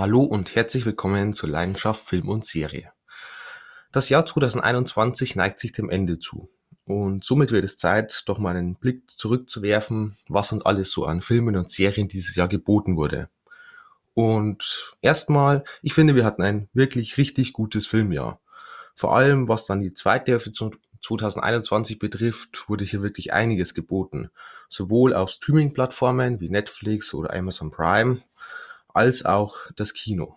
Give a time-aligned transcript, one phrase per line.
[0.00, 2.90] Hallo und herzlich willkommen zur Leidenschaft Film und Serie.
[3.92, 6.48] Das Jahr 2021 neigt sich dem Ende zu
[6.86, 11.20] und somit wird es Zeit, doch mal einen Blick zurückzuwerfen, was uns alles so an
[11.20, 13.28] Filmen und Serien dieses Jahr geboten wurde.
[14.14, 18.40] Und erstmal, ich finde, wir hatten ein wirklich richtig gutes Filmjahr.
[18.94, 24.30] Vor allem, was dann die zweite Hälfte 2021 betrifft, wurde hier wirklich einiges geboten.
[24.70, 28.22] Sowohl auf Streaming-Plattformen wie Netflix oder Amazon Prime,
[28.94, 30.36] als auch das Kino.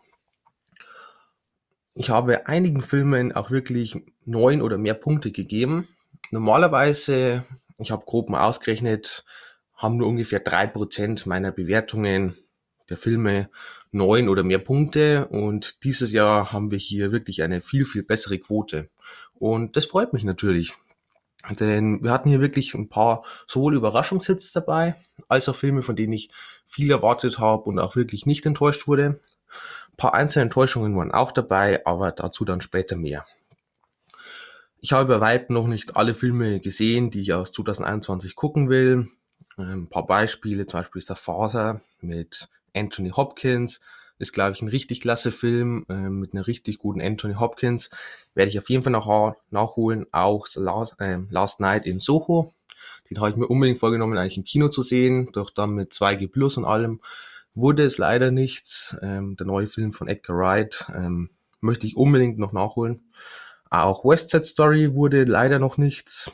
[1.95, 5.87] Ich habe einigen Filmen auch wirklich neun oder mehr Punkte gegeben.
[6.31, 7.45] Normalerweise,
[7.77, 9.23] ich habe grob mal ausgerechnet,
[9.75, 12.35] haben nur ungefähr drei Prozent meiner Bewertungen
[12.89, 13.49] der Filme
[13.91, 18.39] neun oder mehr Punkte und dieses Jahr haben wir hier wirklich eine viel, viel bessere
[18.39, 18.89] Quote.
[19.33, 20.73] Und das freut mich natürlich.
[21.49, 24.95] Denn wir hatten hier wirklich ein paar sowohl Überraschungshits dabei,
[25.27, 26.29] als auch Filme, von denen ich
[26.65, 29.19] viel erwartet habe und auch wirklich nicht enttäuscht wurde.
[29.91, 33.25] Ein paar einzelne Enttäuschungen waren auch dabei, aber dazu dann später mehr.
[34.79, 39.07] Ich habe bei weitem noch nicht alle Filme gesehen, die ich aus 2021 gucken will.
[39.57, 43.81] Ein paar Beispiele, zum Beispiel ist der Vater mit Anthony Hopkins,
[44.23, 47.91] ist, glaube ich, ein richtig klasse Film äh, mit einer richtig guten Anthony Hopkins.
[48.33, 50.07] Werde ich auf jeden Fall noch nachholen.
[50.11, 52.51] Auch Last, äh, Last Night in Soho.
[53.09, 55.29] Den habe ich mir unbedingt vorgenommen, eigentlich im Kino zu sehen.
[55.33, 57.01] Doch dann mit 2G Plus und allem
[57.53, 58.95] wurde es leider nichts.
[59.01, 61.29] Ähm, der neue Film von Edgar Wright ähm,
[61.61, 63.11] möchte ich unbedingt noch nachholen.
[63.69, 66.31] Auch West Side Story wurde leider noch nichts.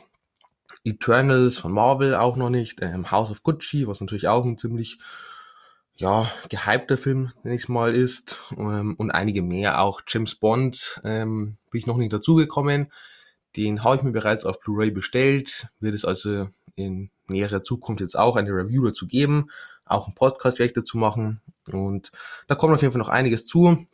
[0.84, 2.80] Eternals von Marvel auch noch nicht.
[2.82, 4.98] Ähm, House of Gucci, was natürlich auch ein ziemlich
[6.00, 8.38] ja, gehypter Film, wenn ich mal ist.
[8.56, 12.90] Ähm, und einige mehr, auch James Bond, ähm, bin ich noch nicht dazugekommen.
[13.56, 15.68] Den habe ich mir bereits auf Blu-ray bestellt.
[15.78, 19.50] Wird es also in näherer Zukunft jetzt auch eine Review dazu geben.
[19.84, 21.42] Auch einen Podcast werde ich dazu machen.
[21.70, 22.12] Und
[22.48, 23.86] da kommt auf jeden Fall noch einiges zu.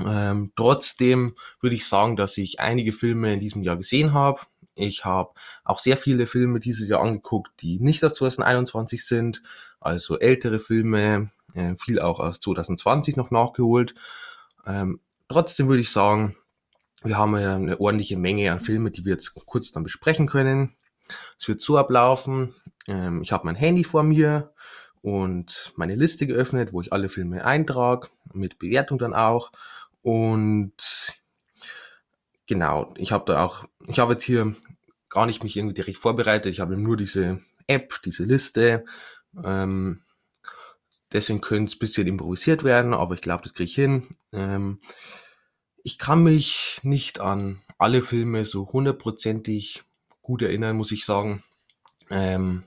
[0.00, 4.42] Ähm, trotzdem würde ich sagen, dass ich einige Filme in diesem Jahr gesehen habe.
[4.74, 5.30] Ich habe
[5.64, 9.42] auch sehr viele Filme dieses Jahr angeguckt, die nicht aus 2021 sind,
[9.80, 13.94] also ältere Filme, äh, viel auch aus 2020 noch nachgeholt.
[14.66, 16.36] Ähm, trotzdem würde ich sagen,
[17.02, 20.76] wir haben ja eine ordentliche Menge an Filmen, die wir jetzt kurz dann besprechen können.
[21.38, 22.54] Es wird so ablaufen.
[22.86, 24.52] Ähm, ich habe mein Handy vor mir
[25.02, 29.52] und meine Liste geöffnet, wo ich alle Filme eintrage, mit Bewertung dann auch.
[30.02, 30.74] Und
[32.46, 34.54] genau, ich habe da auch, ich habe jetzt hier
[35.08, 36.52] gar nicht mich irgendwie direkt vorbereitet.
[36.52, 38.84] Ich habe nur diese App, diese Liste.
[39.44, 40.02] Ähm,
[41.12, 44.06] Deswegen könnte es ein bisschen improvisiert werden, aber ich glaube, das kriege ich hin.
[44.32, 44.80] Ähm,
[45.82, 49.84] ich kann mich nicht an alle Filme so hundertprozentig
[50.20, 51.42] gut erinnern, muss ich sagen.
[52.10, 52.64] Ähm,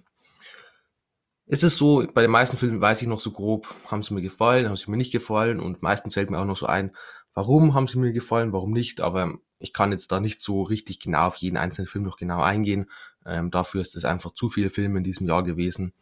[1.46, 4.22] es ist so, bei den meisten Filmen weiß ich noch so grob, haben sie mir
[4.22, 6.96] gefallen, haben sie mir nicht gefallen und meistens fällt mir auch noch so ein,
[7.34, 11.00] warum haben sie mir gefallen, warum nicht, aber ich kann jetzt da nicht so richtig
[11.00, 12.90] genau auf jeden einzelnen Film noch genau eingehen.
[13.26, 15.94] Ähm, dafür ist es einfach zu viele Filme in diesem Jahr gewesen.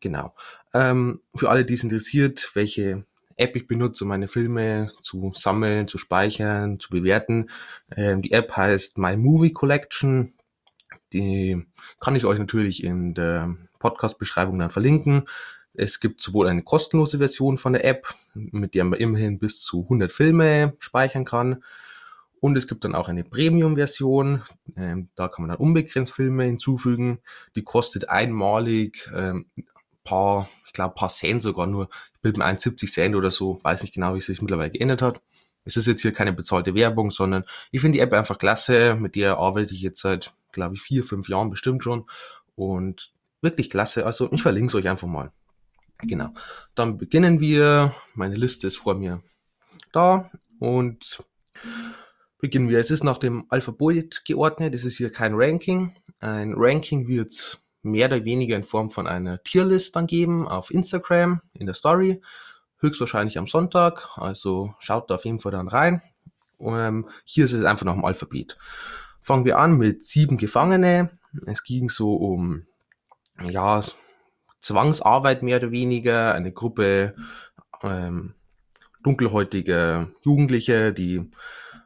[0.00, 0.34] Genau.
[0.72, 3.04] Ähm, für alle, die es interessiert, welche
[3.36, 7.50] App ich benutze, um meine Filme zu sammeln, zu speichern, zu bewerten.
[7.96, 10.34] Ähm, die App heißt My Movie Collection.
[11.12, 11.66] Die
[12.00, 15.26] kann ich euch natürlich in der Podcast-Beschreibung dann verlinken.
[15.72, 19.82] Es gibt sowohl eine kostenlose Version von der App, mit der man immerhin bis zu
[19.84, 21.64] 100 Filme speichern kann.
[22.40, 24.42] Und es gibt dann auch eine Premium-Version.
[24.76, 27.20] Ähm, da kann man dann unbegrenzt Filme hinzufügen.
[27.54, 29.46] Die kostet einmalig ähm,
[30.04, 31.88] paar, ich glaube, paar Cent sogar nur.
[32.14, 33.60] Ich bilde mir ein, 70 Cent oder so.
[33.62, 35.20] Weiß nicht genau, wie es sich mittlerweile geändert hat.
[35.64, 38.94] Es ist jetzt hier keine bezahlte Werbung, sondern ich finde die App einfach klasse.
[38.94, 42.06] Mit der arbeite ich jetzt seit, glaube ich, vier, fünf Jahren bestimmt schon.
[42.54, 43.12] Und
[43.42, 44.06] wirklich klasse.
[44.06, 45.32] Also ich verlinke es euch einfach mal.
[46.02, 46.32] Genau.
[46.74, 47.94] Dann beginnen wir.
[48.14, 49.22] Meine Liste ist vor mir
[49.92, 50.30] da.
[50.58, 51.22] Und
[52.38, 52.78] beginnen wir.
[52.78, 54.74] Es ist nach dem Alphabet geordnet.
[54.74, 55.94] Es ist hier kein Ranking.
[56.20, 61.40] Ein Ranking wird mehr oder weniger in Form von einer Tierlist dann geben auf Instagram
[61.54, 62.20] in der Story.
[62.78, 66.02] Höchstwahrscheinlich am Sonntag, also schaut da auf jeden Fall dann rein.
[66.60, 68.56] Ähm, hier ist es einfach noch im Alphabet.
[69.20, 71.10] Fangen wir an mit sieben Gefangene.
[71.46, 72.66] Es ging so um,
[73.42, 73.82] ja,
[74.60, 77.14] Zwangsarbeit mehr oder weniger, eine Gruppe
[77.82, 78.34] ähm,
[79.02, 81.30] dunkelhäutige Jugendliche, die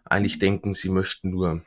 [0.05, 1.63] eigentlich denken, sie möchten nur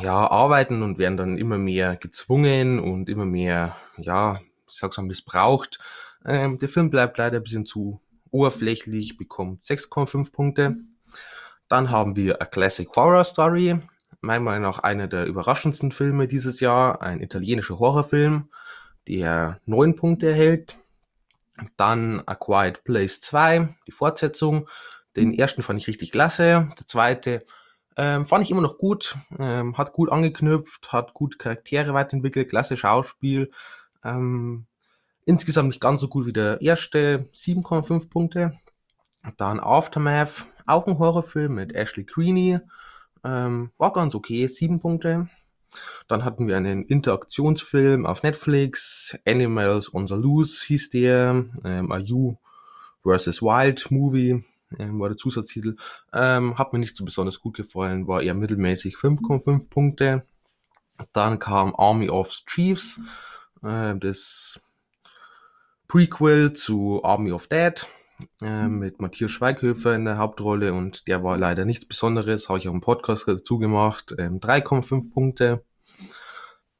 [0.00, 5.04] ja, arbeiten und werden dann immer mehr gezwungen und immer mehr, ja, ich sag's mal,
[5.04, 5.78] missbraucht.
[6.24, 8.00] Ähm, der Film bleibt leider ein bisschen zu
[8.30, 10.76] oberflächlich, bekommt 6,5 Punkte.
[11.68, 13.78] Dann haben wir A Classic Horror Story,
[14.20, 18.48] meiner Meinung nach einer der überraschendsten Filme dieses Jahr, ein italienischer Horrorfilm,
[19.06, 20.76] der 9 Punkte erhält.
[21.76, 24.68] Dann A Quiet Place 2, die Fortsetzung,
[25.14, 26.68] Den ersten fand ich richtig klasse.
[26.76, 27.44] Der zweite
[27.96, 29.16] ähm, fand ich immer noch gut.
[29.38, 33.50] Ähm, hat gut angeknüpft, hat gut Charaktere weiterentwickelt, klasse Schauspiel.
[34.04, 34.66] Ähm,
[35.24, 37.28] insgesamt nicht ganz so gut wie der erste.
[37.34, 38.58] 7,5 Punkte.
[39.36, 42.66] Dann Aftermath, auch ein Horrorfilm mit Ashley Greene.
[43.24, 45.28] Ähm, war ganz okay, 7 Punkte.
[46.08, 51.98] Dann hatten wir einen Interaktionsfilm auf Netflix, Animals on the Loose hieß der, ähm, A
[51.98, 52.36] You
[53.02, 53.42] vs.
[53.42, 54.44] Wild Movie
[54.78, 55.76] ähm, war der Zusatztitel.
[56.12, 60.26] Ähm, hat mir nicht so besonders gut gefallen, war eher mittelmäßig 5,5 Punkte.
[61.12, 63.00] Dann kam Army of Chiefs,
[63.62, 64.60] äh, das
[65.88, 67.86] Prequel zu Army of Dead
[68.40, 72.68] äh, mit Matthias Schweighöfer in der Hauptrolle und der war leider nichts Besonderes, habe ich
[72.68, 75.64] auch im Podcast dazu gemacht, ähm, 3,5 Punkte.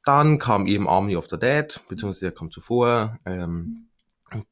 [0.03, 3.19] Dann kam eben Army of the Dead, beziehungsweise der kam zuvor.
[3.25, 3.87] Ähm,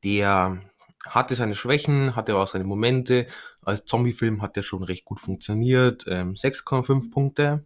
[0.03, 0.61] der
[1.05, 3.27] hatte seine Schwächen, hatte auch seine Momente.
[3.61, 6.05] Als Zombie-Film hat der schon recht gut funktioniert.
[6.07, 7.65] Ähm, 6,5 Punkte.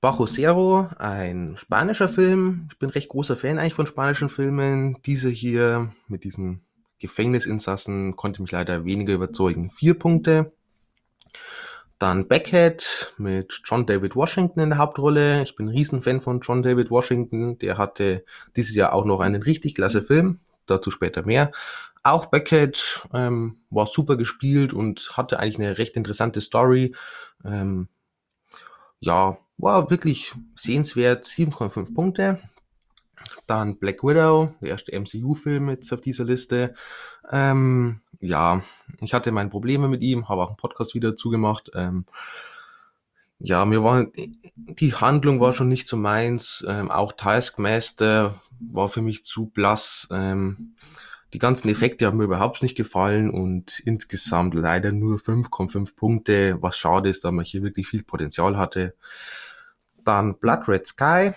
[0.00, 2.68] Bajo Zero, ein spanischer Film.
[2.70, 4.98] Ich bin recht großer Fan eigentlich von spanischen Filmen.
[5.04, 6.62] Diese hier mit diesen
[6.98, 9.70] Gefängnisinsassen konnte mich leider weniger überzeugen.
[9.70, 10.52] Vier Punkte.
[11.98, 15.42] Dann Backhead mit John David Washington in der Hauptrolle.
[15.42, 17.58] Ich bin ein Riesenfan von John David Washington.
[17.58, 18.24] Der hatte
[18.54, 21.52] dieses Jahr auch noch einen richtig klasse Film dazu später mehr.
[22.02, 26.94] Auch Beckett ähm, war super gespielt und hatte eigentlich eine recht interessante Story.
[27.44, 27.88] Ähm,
[29.00, 31.26] ja, war wirklich sehenswert.
[31.26, 32.40] 7,5 Punkte.
[33.46, 36.74] Dann Black Widow, der erste MCU-Film jetzt auf dieser Liste.
[37.30, 38.62] Ähm, ja,
[39.00, 41.70] ich hatte meine Probleme mit ihm, habe auch einen Podcast wieder zugemacht.
[41.74, 42.06] Ähm,
[43.38, 44.06] ja, mir war
[44.56, 46.64] die Handlung war schon nicht so meins.
[46.68, 50.08] Ähm, auch Taskmaster war für mich zu blass.
[50.10, 50.74] Ähm,
[51.32, 56.78] die ganzen Effekte haben mir überhaupt nicht gefallen und insgesamt leider nur 5,5 Punkte, was
[56.78, 58.94] schade ist, da man hier wirklich viel Potenzial hatte.
[60.04, 61.32] Dann Blood Red Sky.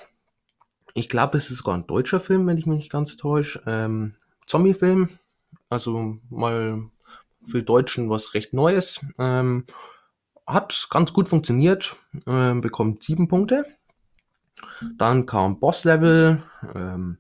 [0.94, 3.62] Ich glaube, das ist sogar ein deutscher Film, wenn ich mich nicht ganz täusche.
[3.66, 5.10] Ähm, Zombie-Film.
[5.69, 6.84] Also mal
[7.45, 9.06] für Deutschen was recht Neues.
[9.18, 9.66] Ähm,
[10.50, 13.66] hat ganz gut funktioniert, äh, bekommt sieben Punkte.
[14.98, 16.44] Dann kam Boss Level,
[16.75, 17.18] ähm,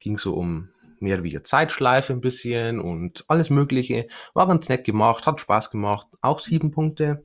[0.00, 0.68] ging so um
[1.00, 4.06] mehr oder weniger Zeitschleife ein bisschen und alles Mögliche.
[4.34, 7.22] War ganz nett gemacht, hat Spaß gemacht, auch sieben Punkte.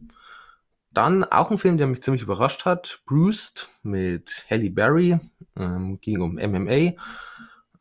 [0.91, 5.19] Dann auch ein Film, der mich ziemlich überrascht hat, Bruced mit Halle Berry,
[5.55, 6.93] ähm, ging um MMA.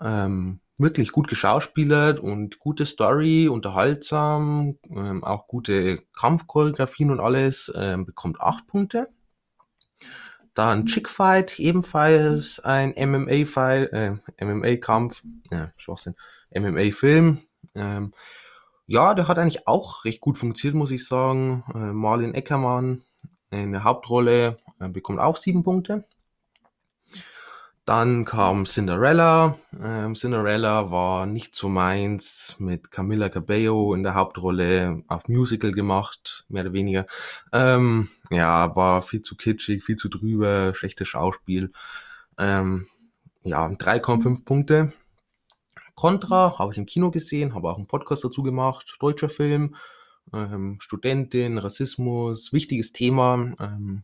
[0.01, 8.05] Ähm, wirklich gut geschauspielert und gute Story, unterhaltsam, ähm, auch gute Kampfchoreografien und alles, ähm,
[8.05, 9.09] bekommt acht Punkte.
[10.55, 16.15] Dann Chick Fight, ebenfalls ein MMA-Fight, äh, MMA-Kampf, ja, Schwachsinn,
[16.51, 17.43] MMA-Film.
[17.75, 18.13] Ähm,
[18.87, 21.65] ja, der hat eigentlich auch recht gut funktioniert, muss ich sagen.
[21.75, 23.03] Äh, Marlin Eckermann
[23.51, 26.05] in der Hauptrolle äh, bekommt auch sieben Punkte.
[27.87, 29.61] Dann kam Cinderella.
[29.81, 36.47] Ähm, Cinderella war nicht so meins mit Camilla Cabello in der Hauptrolle auf Musical gemacht,
[36.49, 37.07] mehr oder weniger.
[37.53, 41.71] Ähm, ja, war viel zu kitschig, viel zu drüber, schlechtes Schauspiel.
[42.39, 42.89] Ähm,
[43.45, 44.93] ja, 3,5 Punkte.
[45.95, 48.97] Contra habe ich im Kino gesehen, habe auch einen Podcast dazu gemacht.
[48.99, 49.77] Deutscher Film,
[50.35, 53.55] ähm, Studentin, Rassismus, wichtiges Thema.
[53.61, 54.03] Ähm,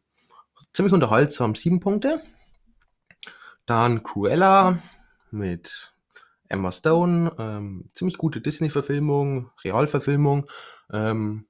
[0.72, 2.22] ziemlich unterhaltsam, 7 Punkte.
[3.66, 4.78] Dann Cruella
[5.30, 5.94] mit
[6.48, 10.48] Emma Stone, ähm, ziemlich gute Disney-Verfilmung, Realverfilmung.
[10.92, 11.46] Ähm,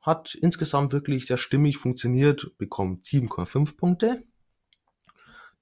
[0.00, 4.24] hat insgesamt wirklich sehr stimmig funktioniert, bekommt 7,5 Punkte.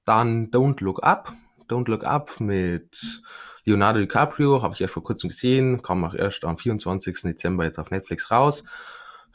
[0.07, 1.33] Dann Don't Look Up.
[1.69, 3.23] Don't Look Up mit
[3.65, 7.21] Leonardo DiCaprio, habe ich erst vor kurzem gesehen, kam auch erst am 24.
[7.23, 8.65] Dezember jetzt auf Netflix raus.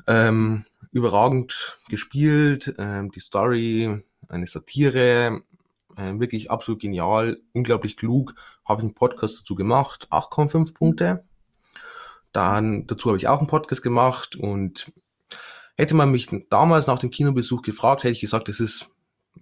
[0.08, 5.44] Ähm, überragend gespielt, ähm, die Story, eine Satire,
[5.98, 8.36] äh, wirklich absolut genial, unglaublich klug.
[8.66, 11.24] Habe ich einen Podcast dazu gemacht, 8,5 Punkte.
[12.32, 14.92] Dann dazu habe ich auch einen Podcast gemacht und
[15.78, 18.90] hätte man mich damals nach dem Kinobesuch gefragt, hätte ich gesagt, es ist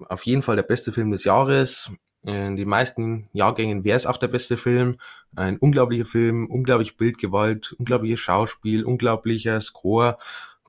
[0.10, 1.92] auf jeden Fall der beste Film des Jahres.
[2.22, 4.98] In den meisten Jahrgängen wäre es auch der beste Film.
[5.36, 10.18] Ein unglaublicher Film, unglaublich Bildgewalt, unglaubliches Schauspiel, unglaublicher Score,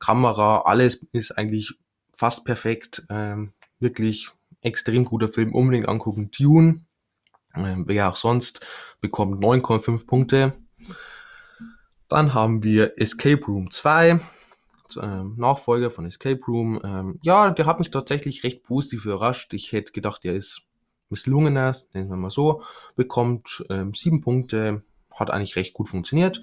[0.00, 1.78] Kamera, alles ist eigentlich
[2.12, 3.06] fast perfekt.
[3.08, 4.28] Ähm, wirklich
[4.64, 6.30] extrem guter Film, unbedingt angucken.
[6.30, 6.84] Dune,
[7.54, 8.60] äh, wer auch sonst,
[9.00, 10.54] bekommt 9,5 Punkte.
[12.08, 14.20] Dann haben wir Escape Room 2, äh,
[15.36, 16.80] Nachfolger von Escape Room.
[16.84, 19.54] Ähm, ja, der hat mich tatsächlich recht positiv überrascht.
[19.54, 20.62] Ich hätte gedacht, der ist
[21.10, 22.62] misslungener, nennen wir mal so.
[22.96, 26.42] Bekommt ähm, 7 Punkte, hat eigentlich recht gut funktioniert.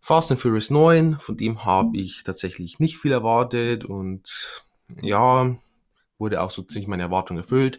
[0.00, 4.64] Fast and Furious 9, von dem habe ich tatsächlich nicht viel erwartet und
[5.00, 5.56] ja,
[6.22, 7.78] wurde auch so ziemlich meine Erwartung erfüllt.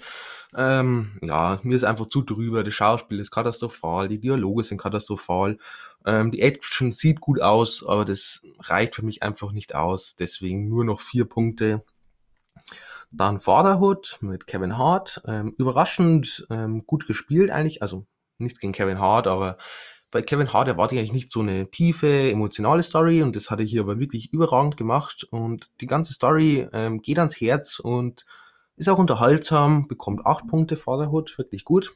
[0.55, 5.57] Ähm, ja, mir ist einfach zu drüber, das Schauspiel ist katastrophal, die Dialoge sind katastrophal,
[6.05, 10.69] ähm, die Action sieht gut aus, aber das reicht für mich einfach nicht aus, deswegen
[10.69, 11.83] nur noch vier Punkte.
[13.09, 18.05] Dann Fatherhood mit Kevin Hart, ähm, überraschend ähm, gut gespielt eigentlich, also
[18.37, 19.57] nichts gegen Kevin Hart, aber
[20.13, 23.59] bei Kevin Hart erwarte ich eigentlich nicht so eine tiefe, emotionale Story und das hat
[23.59, 28.23] er hier aber wirklich überragend gemacht und die ganze Story ähm, geht ans Herz und
[28.75, 31.95] ist auch unterhaltsam, bekommt acht Punkte Fatherhood, wirklich gut.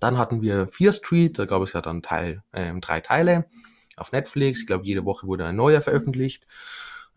[0.00, 3.46] Dann hatten wir Fear Street, da gab es ja dann Teil, ähm, drei Teile
[3.96, 4.60] auf Netflix.
[4.60, 6.44] Ich glaube, jede Woche wurde ein neuer veröffentlicht.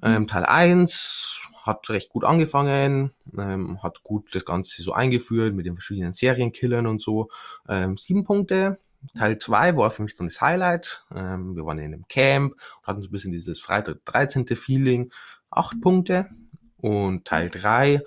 [0.03, 5.65] Ähm, Teil 1 hat recht gut angefangen, ähm, hat gut das Ganze so eingeführt mit
[5.65, 7.29] den verschiedenen Serienkillern und so.
[7.67, 8.77] Ähm, sieben Punkte.
[9.17, 11.05] Teil 2 war für mich dann das Highlight.
[11.13, 14.47] Ähm, wir waren in einem Camp und hatten so ein bisschen dieses Freitag 13.
[14.55, 15.11] Feeling.
[15.49, 16.29] Acht Punkte.
[16.77, 18.01] Und Teil 3,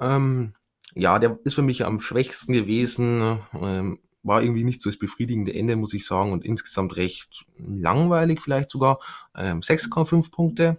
[0.00, 0.54] ähm,
[0.94, 3.40] ja, der ist für mich am schwächsten gewesen.
[3.60, 8.40] Ähm, war irgendwie nicht so das befriedigende Ende, muss ich sagen, und insgesamt recht langweilig
[8.42, 8.98] vielleicht sogar.
[9.36, 10.78] Ähm, 6,5 Punkte.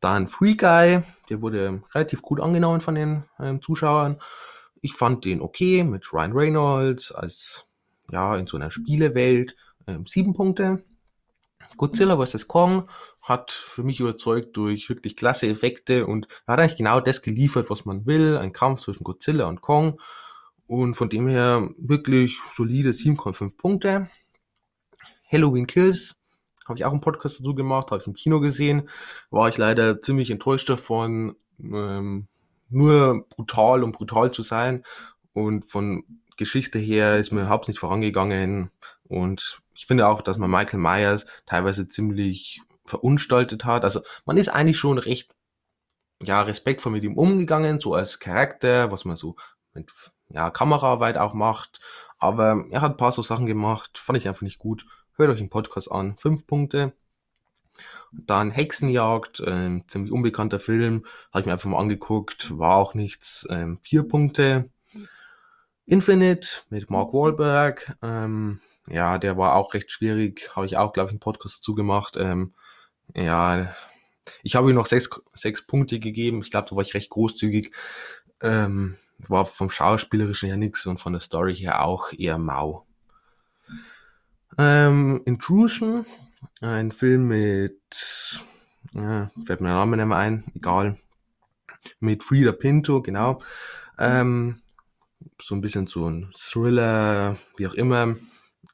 [0.00, 4.20] Dann Free Guy, der wurde relativ gut angenommen von den ähm, Zuschauern.
[4.80, 7.67] Ich fand den okay mit Ryan Reynolds als
[8.10, 9.56] ja in so einer Spielewelt.
[9.86, 10.84] Ähm, sieben Punkte.
[11.76, 12.48] Godzilla vs.
[12.48, 12.88] Kong
[13.20, 17.84] hat für mich überzeugt durch wirklich klasse Effekte und hat eigentlich genau das geliefert, was
[17.84, 18.38] man will.
[18.38, 20.00] Ein Kampf zwischen Godzilla und Kong.
[20.66, 24.10] Und von dem her wirklich solide 7,5 Punkte.
[25.30, 26.20] Halloween Kills
[26.66, 28.88] habe ich auch einen Podcast dazu gemacht, habe ich im Kino gesehen.
[29.30, 32.28] War ich leider ziemlich enttäuscht davon, ähm,
[32.68, 34.84] nur brutal um brutal zu sein.
[35.32, 36.04] Und von
[36.38, 38.70] Geschichte her ist mir überhaupt nicht vorangegangen.
[39.04, 43.84] Und ich finde auch, dass man Michael Myers teilweise ziemlich verunstaltet hat.
[43.84, 45.30] Also man ist eigentlich schon recht
[46.22, 49.36] ja, respektvoll mit ihm umgegangen, so als Charakter, was man so
[49.72, 49.90] mit
[50.30, 51.80] ja, Kameraarbeit auch macht.
[52.18, 54.86] Aber er hat ein paar so Sachen gemacht, fand ich einfach nicht gut.
[55.12, 56.16] Hört euch den Podcast an.
[56.16, 56.92] Fünf Punkte.
[58.10, 63.46] Dann Hexenjagd, ähm, ziemlich unbekannter Film, habe ich mir einfach mal angeguckt, war auch nichts.
[63.50, 64.70] Ähm, vier Punkte.
[65.88, 71.08] Infinite mit Mark Wahlberg, ähm, ja, der war auch recht schwierig, habe ich auch, glaube
[71.08, 72.16] ich, einen Podcast dazu gemacht.
[72.18, 72.54] Ähm,
[73.14, 73.74] ja,
[74.42, 77.72] ich habe ihm noch sechs, sechs Punkte gegeben, ich glaube, da war ich recht großzügig.
[78.40, 82.86] Ähm, war vom Schauspielerischen her nichts und von der Story her auch eher mau.
[84.56, 86.06] Ähm, Intrusion,
[86.60, 88.44] ein Film mit,
[88.92, 90.98] ja, fällt mir der Name nicht mehr ein, egal,
[91.98, 93.40] mit Frida Pinto, genau.
[93.98, 94.60] Ähm,
[95.40, 98.16] so ein bisschen so ein Thriller, wie auch immer.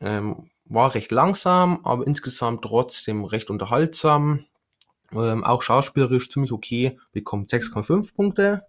[0.01, 4.45] Ähm, war recht langsam, aber insgesamt trotzdem recht unterhaltsam.
[5.13, 8.63] Ähm, auch schauspielerisch ziemlich okay, bekommt 6,5 Punkte.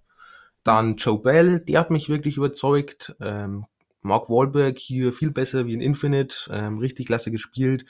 [0.63, 3.15] Dann Joe Bell, der hat mich wirklich überzeugt.
[3.21, 3.65] Ähm,
[4.01, 7.85] Mark Wahlberg hier viel besser wie in Infinite, ähm, richtig klasse gespielt,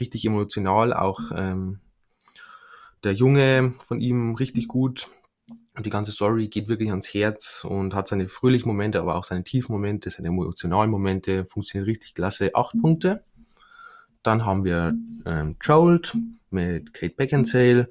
[0.00, 1.80] richtig emotional, auch ähm,
[3.04, 5.08] der Junge von ihm richtig gut.
[5.78, 9.22] Und die ganze Story geht wirklich ans Herz und hat seine fröhlichen Momente, aber auch
[9.22, 12.50] seine tiefen Momente, seine emotionalen Momente, funktioniert richtig klasse.
[12.56, 13.22] Acht Punkte.
[14.24, 14.92] Dann haben wir
[15.24, 16.16] ähm, Jolt
[16.50, 17.88] mit Kate Beckinsale.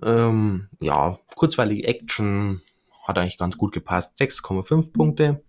[0.00, 2.62] Ähm, ja, kurzweilige Action,
[3.02, 4.16] hat eigentlich ganz gut gepasst.
[4.16, 5.42] 6,5 Punkte.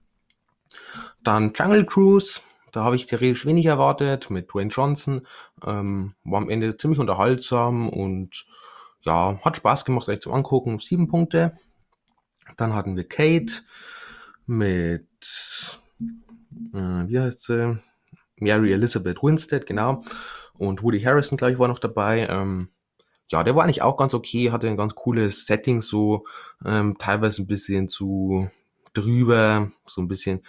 [1.22, 2.40] Dann Jungle Cruise,
[2.72, 5.28] da habe ich theoretisch wenig erwartet mit Dwayne Johnson.
[5.64, 8.48] Ähm, war am Ende ziemlich unterhaltsam und
[9.02, 10.80] ja, hat Spaß gemacht, gleich zum Angucken.
[10.80, 11.56] Sieben Punkte.
[12.58, 13.54] Dann hatten wir Kate
[14.46, 15.08] mit,
[16.74, 17.80] äh, wie heißt sie?
[18.38, 20.04] Mary Elizabeth Winstead, genau.
[20.54, 22.28] Und Woody Harrison, glaube ich, war noch dabei.
[22.30, 22.70] Ähm,
[23.30, 26.26] ja, der war eigentlich auch ganz okay, hatte ein ganz cooles Setting, so
[26.64, 28.50] ähm, teilweise ein bisschen zu
[28.94, 30.42] drüber, so ein bisschen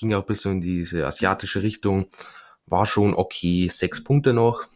[0.00, 2.08] ging auch ein bisschen in diese asiatische Richtung.
[2.66, 3.68] War schon okay.
[3.68, 4.66] Sechs Punkte noch.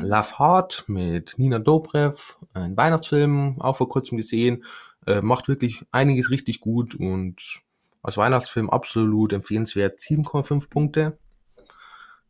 [0.00, 4.64] Love Heart mit Nina Dobrev, ein Weihnachtsfilm, auch vor kurzem gesehen.
[5.06, 7.62] Äh, macht wirklich einiges richtig gut und
[8.02, 9.98] als Weihnachtsfilm absolut empfehlenswert.
[10.00, 11.18] 7,5 Punkte.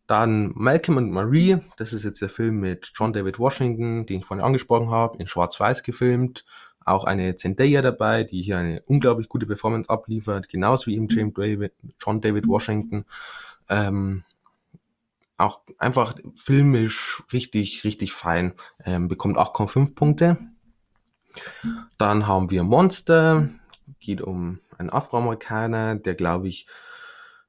[0.07, 4.25] Dann Malcolm und Marie, das ist jetzt der Film mit John David Washington, den ich
[4.25, 6.45] vorhin angesprochen habe, in Schwarz-Weiß gefilmt
[6.85, 11.35] auch eine Zendaya dabei, die hier eine unglaublich gute Performance abliefert, genauso wie eben James
[11.35, 13.05] David, John David Washington.
[13.69, 14.25] Ähm,
[15.37, 18.55] auch einfach filmisch richtig, richtig fein.
[18.85, 20.39] Ähm, bekommt 8,5 Punkte.
[21.99, 23.49] Dann haben wir Monster.
[24.01, 26.67] Geht um einen Afroamerikaner, der, glaube ich,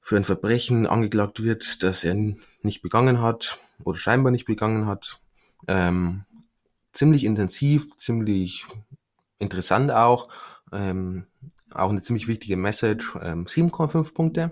[0.01, 2.15] für ein Verbrechen angeklagt wird, das er
[2.63, 5.21] nicht begangen hat oder scheinbar nicht begangen hat.
[5.67, 6.25] Ähm,
[6.91, 8.65] ziemlich intensiv, ziemlich
[9.39, 10.29] interessant auch.
[10.71, 11.27] Ähm,
[11.71, 13.15] auch eine ziemlich wichtige Message.
[13.21, 14.51] Ähm, 7,5 Punkte.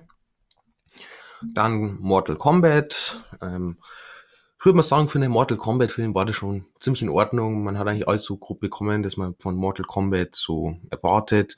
[1.41, 3.23] Dann Mortal Kombat.
[3.41, 3.77] Ähm,
[4.59, 7.63] ich würde mal sagen, für einen Mortal Kombat-Film war das schon ziemlich in Ordnung.
[7.63, 11.57] Man hat eigentlich alles so grob bekommen, dass man von Mortal Kombat so erwartet.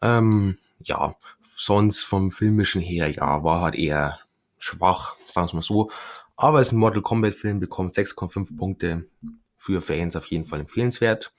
[0.00, 4.18] Ähm, ja, sonst vom filmischen her, ja, war halt eher
[4.58, 5.92] schwach, sagen wir mal so.
[6.36, 9.04] Aber es ist ein Mortal Kombat-Film, bekommt 6,5 Punkte.
[9.56, 11.32] Für Fans auf jeden Fall empfehlenswert.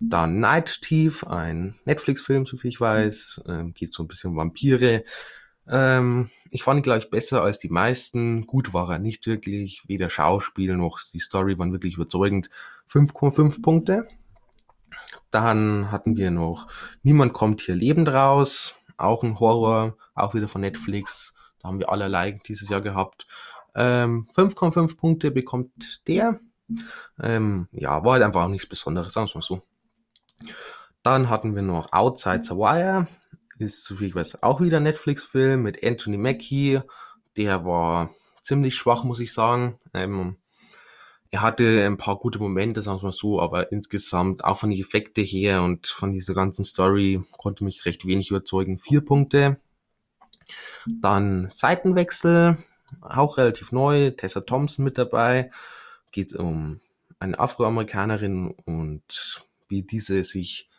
[0.00, 3.42] Dann Night Thief, ein Netflix-Film, soviel ich weiß.
[3.46, 5.04] Ähm, geht so ein bisschen um Vampire.
[5.68, 8.46] Ähm, ich fand ihn, glaube ich, besser als die meisten.
[8.46, 9.82] Gut war er nicht wirklich.
[9.86, 12.50] Weder Schauspiel noch die Story waren wirklich überzeugend.
[12.90, 14.08] 5,5 Punkte.
[15.30, 16.68] Dann hatten wir noch
[17.02, 18.74] Niemand kommt hier lebend raus.
[18.96, 21.34] Auch ein Horror, auch wieder von Netflix.
[21.60, 23.26] Da haben wir allerlei dieses Jahr gehabt.
[23.74, 26.40] Ähm, 5,5 Punkte bekommt der.
[27.20, 29.62] Ähm, ja, war halt einfach auch nichts Besonderes, sagen wir mal so.
[31.02, 33.06] Dann hatten wir noch Outside the Wire.
[33.58, 36.80] Ist, so viel ich weiß, auch wieder Netflix-Film mit Anthony Mackie.
[37.36, 38.10] Der war
[38.42, 39.76] ziemlich schwach, muss ich sagen.
[39.94, 40.36] Ähm,
[41.30, 44.80] er hatte ein paar gute Momente, sagen wir mal so, aber insgesamt auch von den
[44.80, 48.78] Effekten her und von dieser ganzen Story konnte mich recht wenig überzeugen.
[48.78, 49.60] Vier Punkte.
[50.86, 52.56] Dann Seitenwechsel,
[53.02, 54.10] auch relativ neu.
[54.12, 55.50] Tessa Thompson mit dabei.
[56.12, 56.80] Geht um
[57.18, 60.70] eine Afroamerikanerin und wie diese sich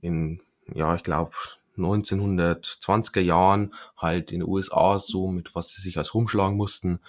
[0.00, 0.40] in,
[0.74, 1.36] ja, ich glaube,
[1.76, 7.00] 1920er Jahren halt in den USA so mit was sie sich als rumschlagen mussten.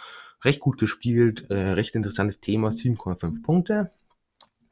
[0.44, 3.92] Recht gut gespielt, äh, recht interessantes Thema, 7,5 Punkte.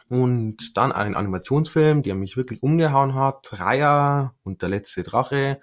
[0.10, 3.60] Und dann ein Animationsfilm, der mich wirklich umgehauen hat.
[3.60, 5.62] Raya und der letzte Drache.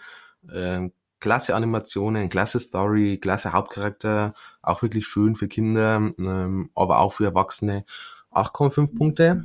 [0.50, 0.88] Äh,
[1.20, 4.34] klasse Animationen, klasse Story, klasse Hauptcharakter.
[4.62, 7.84] Auch wirklich schön für Kinder, ähm, aber auch für Erwachsene.
[8.30, 9.44] 8,5 Punkte.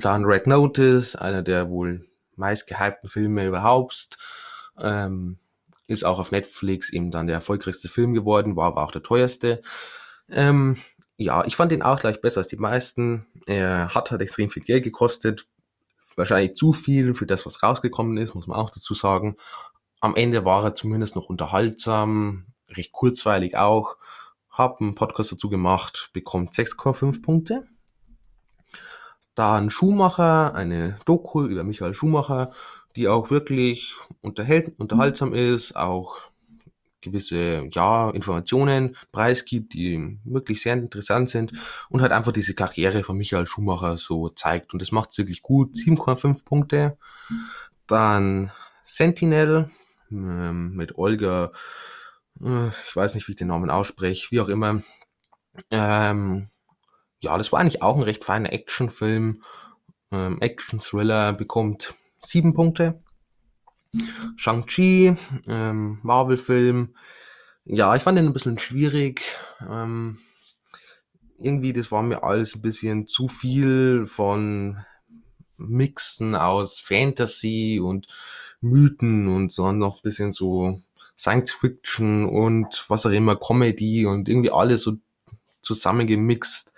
[0.00, 2.07] Dann Red Notice, einer der wohl
[2.38, 4.16] meistgehypten Filme überhaupt.
[4.80, 5.38] Ähm,
[5.86, 9.62] ist auch auf Netflix eben dann der erfolgreichste Film geworden, war aber auch der teuerste.
[10.30, 10.76] Ähm,
[11.16, 13.26] ja, ich fand ihn auch gleich besser als die meisten.
[13.46, 15.48] Er hat halt extrem viel Geld gekostet.
[16.14, 19.36] Wahrscheinlich zu viel für das, was rausgekommen ist, muss man auch dazu sagen.
[20.00, 23.96] Am Ende war er zumindest noch unterhaltsam, recht kurzweilig auch.
[24.50, 27.66] Hab einen Podcast dazu gemacht, bekommt 6,5 Punkte.
[29.38, 32.50] Dann Schumacher, eine Doku über Michael Schumacher,
[32.96, 36.16] die auch wirklich unterhält, unterhaltsam ist, auch
[37.02, 41.52] gewisse ja, Informationen preisgibt, die wirklich sehr interessant sind
[41.88, 44.72] und halt einfach diese Karriere von Michael Schumacher so zeigt.
[44.72, 45.76] Und das macht es wirklich gut.
[45.76, 46.98] 7,5 Punkte.
[47.86, 48.50] Dann
[48.82, 49.70] Sentinel
[50.10, 51.52] ähm, mit Olga,
[52.42, 54.82] äh, ich weiß nicht, wie ich den Namen ausspreche, wie auch immer.
[55.70, 56.48] Ähm,
[57.20, 59.42] ja, das war eigentlich auch ein recht feiner Actionfilm.
[60.10, 63.02] Ähm, Action-Thriller bekommt sieben Punkte.
[64.36, 66.94] Shang-Chi, ähm, Marvel-Film.
[67.64, 69.22] Ja, ich fand den ein bisschen schwierig.
[69.60, 70.18] Ähm,
[71.38, 74.84] irgendwie, das war mir alles ein bisschen zu viel von
[75.56, 78.06] Mixen aus Fantasy und
[78.60, 80.82] Mythen und so noch ein bisschen so
[81.16, 84.96] Science Fiction und was auch immer, Comedy und irgendwie alles so
[85.62, 86.72] zusammengemixt.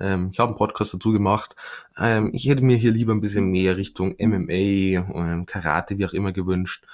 [0.00, 1.54] Ähm, ich habe einen Podcast dazu gemacht.
[1.98, 6.12] Ähm, ich hätte mir hier lieber ein bisschen mehr Richtung MMA, ähm, Karate, wie auch
[6.12, 6.86] immer gewünscht.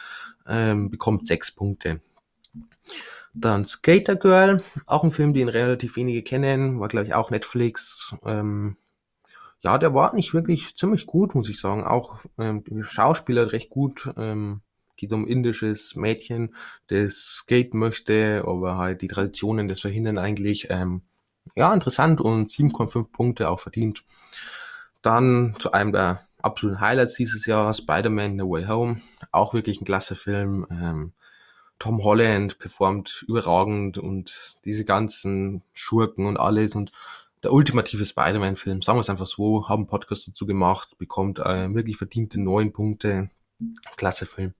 [0.46, 2.00] Ähm, bekommt sechs Punkte.
[3.32, 8.14] Dann Skater Girl, auch ein Film, den relativ wenige kennen, war glaube ich auch Netflix.
[8.24, 8.76] Ähm,
[9.60, 11.84] ja, der war nicht wirklich ziemlich gut, muss ich sagen.
[11.84, 14.10] Auch ähm, Schauspieler recht gut.
[14.16, 14.62] Ähm,
[14.96, 16.54] geht um indisches Mädchen,
[16.88, 20.66] das Skate möchte, aber halt die Traditionen das verhindern eigentlich.
[20.68, 21.02] Ähm,
[21.56, 24.04] ja, interessant und 7,5 Punkte auch verdient.
[25.02, 29.00] Dann zu einem der absoluten Highlights dieses Jahr, Spider-Man No Way Home.
[29.32, 30.66] Auch wirklich ein klasse Film.
[30.70, 31.12] Ähm,
[31.78, 36.92] Tom Holland performt überragend und diese ganzen Schurken und alles und
[37.42, 41.74] der ultimative Spider-Man-Film, sagen wir es einfach so, haben einen Podcast dazu gemacht, bekommt äh,
[41.74, 43.30] wirklich verdiente neun Punkte.
[43.96, 44.52] Klasse Film.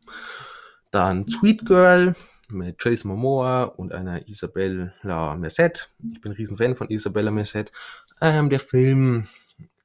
[0.91, 2.17] Dann Sweet Girl,
[2.51, 5.91] mit Jason Momoa und einer Isabella Merced.
[6.13, 7.73] Ich bin ein Riesenfan von Isabella Merced.
[8.21, 9.29] Ähm, der Film,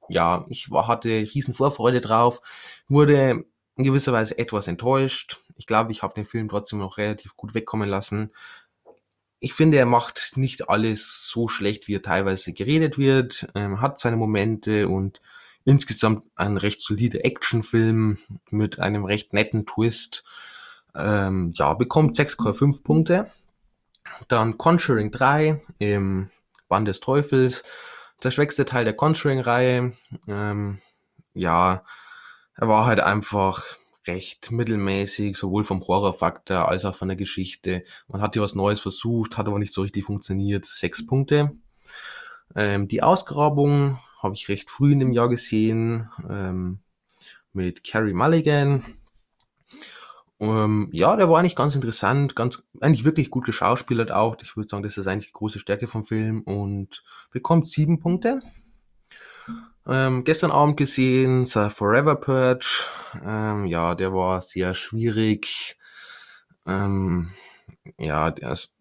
[0.10, 2.42] ja, ich war, hatte riesen Vorfreude drauf,
[2.88, 5.42] wurde in gewisser Weise etwas enttäuscht.
[5.58, 8.32] Ich glaube, ich habe den Film trotzdem noch relativ gut wegkommen lassen.
[9.40, 14.00] Ich finde, er macht nicht alles so schlecht, wie er teilweise geredet wird, ähm, hat
[14.00, 15.22] seine Momente und
[15.66, 18.18] insgesamt ein recht solider Actionfilm
[18.50, 20.24] mit einem recht netten Twist
[20.96, 23.32] ähm, ja, bekommt 6,5 Punkte.
[24.28, 26.30] Dann Conjuring 3 im
[26.68, 27.64] Band des Teufels.
[28.24, 29.94] der schwächste Teil der Conjuring-Reihe.
[30.28, 30.80] Ähm,
[31.34, 31.84] ja,
[32.56, 33.64] er war halt einfach
[34.08, 37.84] recht mittelmäßig, sowohl vom Horrorfaktor als auch von der Geschichte.
[38.08, 40.66] Man hat ja was Neues versucht, hat aber nicht so richtig funktioniert.
[40.66, 41.52] Sechs Punkte.
[42.56, 46.80] Ähm, die Ausgrabung habe ich recht früh in dem Jahr gesehen ähm,
[47.54, 48.86] mit Carrie Mulligan.
[50.40, 54.36] Ähm, ja, der war eigentlich ganz interessant, ganz eigentlich wirklich gut geschauspielert auch.
[54.42, 58.42] Ich würde sagen, das ist eigentlich die große Stärke vom Film und bekommt sieben Punkte.
[59.88, 62.86] Ähm, gestern Abend gesehen, The Forever Purge.
[63.24, 65.78] Ähm, ja, der war sehr schwierig.
[66.66, 67.32] Ähm,
[67.98, 68.74] ja, der ist,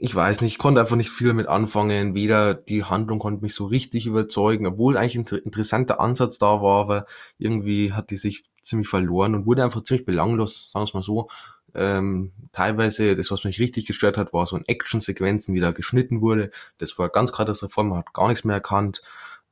[0.00, 2.14] ich weiß nicht, ich konnte einfach nicht viel damit anfangen.
[2.14, 6.80] Weder die Handlung konnte mich so richtig überzeugen, obwohl eigentlich ein interessanter Ansatz da war,
[6.82, 7.06] aber
[7.36, 11.02] irgendwie hat die sich ziemlich verloren und wurde einfach ziemlich belanglos, sagen wir es mal
[11.02, 11.28] so.
[11.74, 16.20] Ähm, teilweise, das, was mich richtig gestört hat, war so in Action-Sequenzen, wie da geschnitten
[16.20, 16.52] wurde.
[16.78, 19.02] Das war ganz katastrophal, man hat gar nichts mehr erkannt.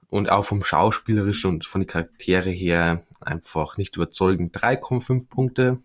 [0.08, 4.56] Und auch vom Schauspielerischen und von den Charaktere her einfach nicht überzeugend.
[4.56, 5.78] 3,5 Punkte.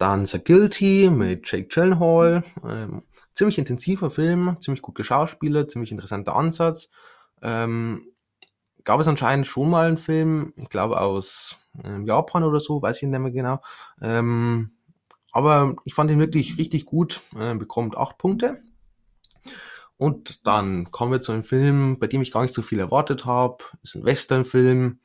[0.00, 2.42] Dann The Guilty mit Jake Gyllenhaal.
[2.66, 3.02] Ähm,
[3.34, 6.88] ziemlich intensiver Film, ziemlich gut geschauspielert, ziemlich interessanter Ansatz.
[7.42, 8.06] Ähm,
[8.82, 12.96] gab es anscheinend schon mal einen Film, ich glaube aus ähm, Japan oder so, weiß
[12.96, 13.60] ich nicht mehr genau.
[14.00, 14.70] Ähm,
[15.32, 18.62] aber ich fand ihn wirklich richtig gut, äh, bekommt 8 Punkte.
[19.98, 23.26] Und dann kommen wir zu einem Film, bei dem ich gar nicht so viel erwartet
[23.26, 23.58] habe.
[23.82, 25.00] Ist ein Western-Film.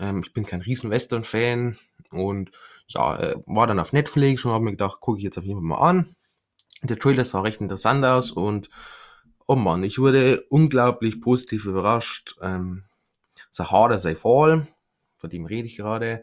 [0.00, 1.78] Ähm, ich bin kein riesen Western-Fan
[2.10, 2.50] und
[2.94, 5.60] ja, äh, war dann auf Netflix und habe mir gedacht, gucke ich jetzt auf jeden
[5.60, 6.14] Fall mal an.
[6.82, 8.68] Der Trailer sah recht interessant aus und
[9.46, 12.36] oh Mann, ich wurde unglaublich positiv überrascht.
[12.40, 12.84] Ähm,
[13.52, 14.66] The Harder They Fall,
[15.16, 16.22] von dem rede ich gerade.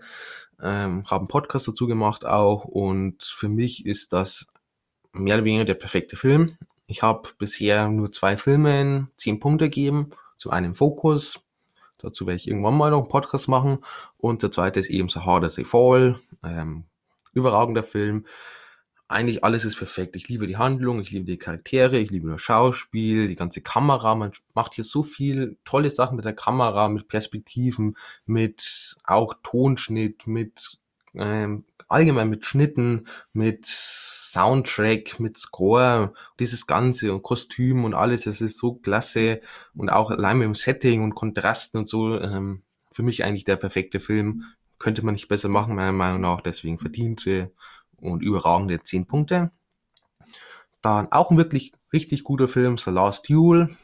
[0.62, 4.47] Ähm, habe einen Podcast dazu gemacht auch und für mich ist das
[5.13, 6.58] mehr oder weniger der perfekte Film.
[6.88, 11.39] Ich habe bisher nur zwei Filmen zehn Punkte gegeben, zu einem Fokus.
[11.99, 13.79] Dazu werde ich irgendwann mal noch einen Podcast machen.
[14.17, 16.19] Und der zweite ist eben So Hard As They Fall.
[16.43, 16.86] Ähm,
[17.34, 18.25] überragender Film.
[19.08, 20.15] Eigentlich alles ist perfekt.
[20.15, 24.13] Ich liebe die Handlung, ich liebe die Charaktere, ich liebe das Schauspiel, die ganze Kamera.
[24.13, 30.28] Man macht hier so viel tolle Sachen mit der Kamera, mit Perspektiven, mit auch Tonschnitt,
[30.28, 30.78] mit
[31.15, 38.41] ähm, allgemein mit Schnitten, mit Soundtrack, mit Score, dieses Ganze und Kostüm und alles, das
[38.41, 39.41] ist so klasse
[39.75, 43.56] und auch allein mit dem Setting und Kontrasten und so, ähm, für mich eigentlich der
[43.56, 44.45] perfekte Film.
[44.79, 47.51] Könnte man nicht besser machen, meiner Meinung nach, deswegen verdiente
[47.97, 49.51] und überragende 10 Punkte.
[50.81, 53.75] Dann auch ein wirklich richtig guter Film, The Last Duel,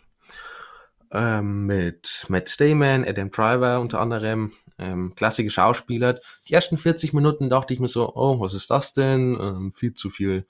[1.11, 6.19] ähm, mit Matt Damon, Adam Driver unter anderem, ähm, klassische Schauspieler.
[6.47, 9.37] Die ersten 40 Minuten dachte ich mir so, oh, was ist das denn?
[9.39, 10.45] Ähm, viel zu viel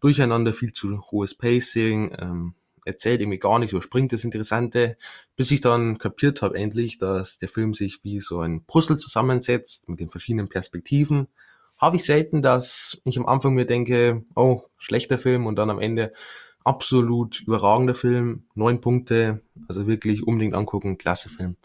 [0.00, 2.54] Durcheinander, viel zu hohes Pacing, ähm,
[2.90, 4.96] erzählt irgendwie gar nicht, überspringt das Interessante,
[5.36, 9.88] bis ich dann kapiert habe endlich, dass der Film sich wie so ein Puzzle zusammensetzt
[9.88, 11.28] mit den verschiedenen Perspektiven.
[11.78, 15.78] Habe ich selten, dass ich am Anfang mir denke, oh, schlechter Film und dann am
[15.78, 16.12] Ende
[16.64, 21.56] absolut überragender Film, neun Punkte, also wirklich unbedingt angucken, klasse Film.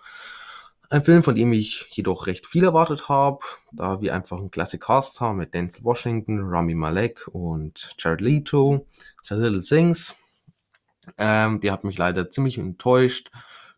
[0.90, 3.40] Ein Film, von dem ich jedoch recht viel erwartet habe,
[3.72, 8.86] da wir einfach einen klasse Cast haben mit Denzel Washington, Rami Malek und Jared Leto,
[9.24, 10.16] The Little Things.
[11.18, 13.32] Ähm, die hat mich leider ziemlich enttäuscht.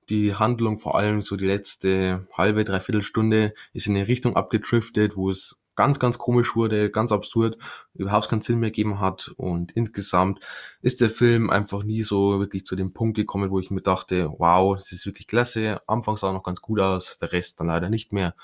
[0.10, 5.18] Die Handlung, vor allem so die letzte halbe, dreiviertel Stunde, ist in eine Richtung abgedriftet,
[5.18, 7.58] wo es ganz, ganz komisch wurde, ganz absurd,
[7.94, 9.32] überhaupt keinen Sinn mehr gegeben hat.
[9.38, 10.40] Und insgesamt
[10.82, 14.30] ist der Film einfach nie so wirklich zu dem Punkt gekommen, wo ich mir dachte,
[14.38, 15.82] wow, das ist wirklich klasse.
[15.88, 18.36] Anfangs sah noch ganz gut aus, der Rest dann leider nicht mehr.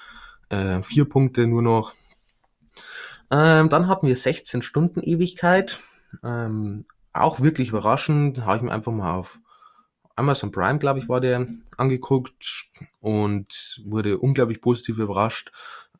[0.50, 1.94] Äh, vier Punkte nur noch.
[3.32, 5.80] Ähm, dann hatten wir 16 Stunden Ewigkeit.
[6.24, 9.40] Ähm, auch wirklich überraschend, habe ich mir einfach mal auf
[10.16, 11.48] Amazon Prime, glaube ich, war der
[11.78, 12.66] angeguckt
[13.00, 15.52] und wurde unglaublich positiv überrascht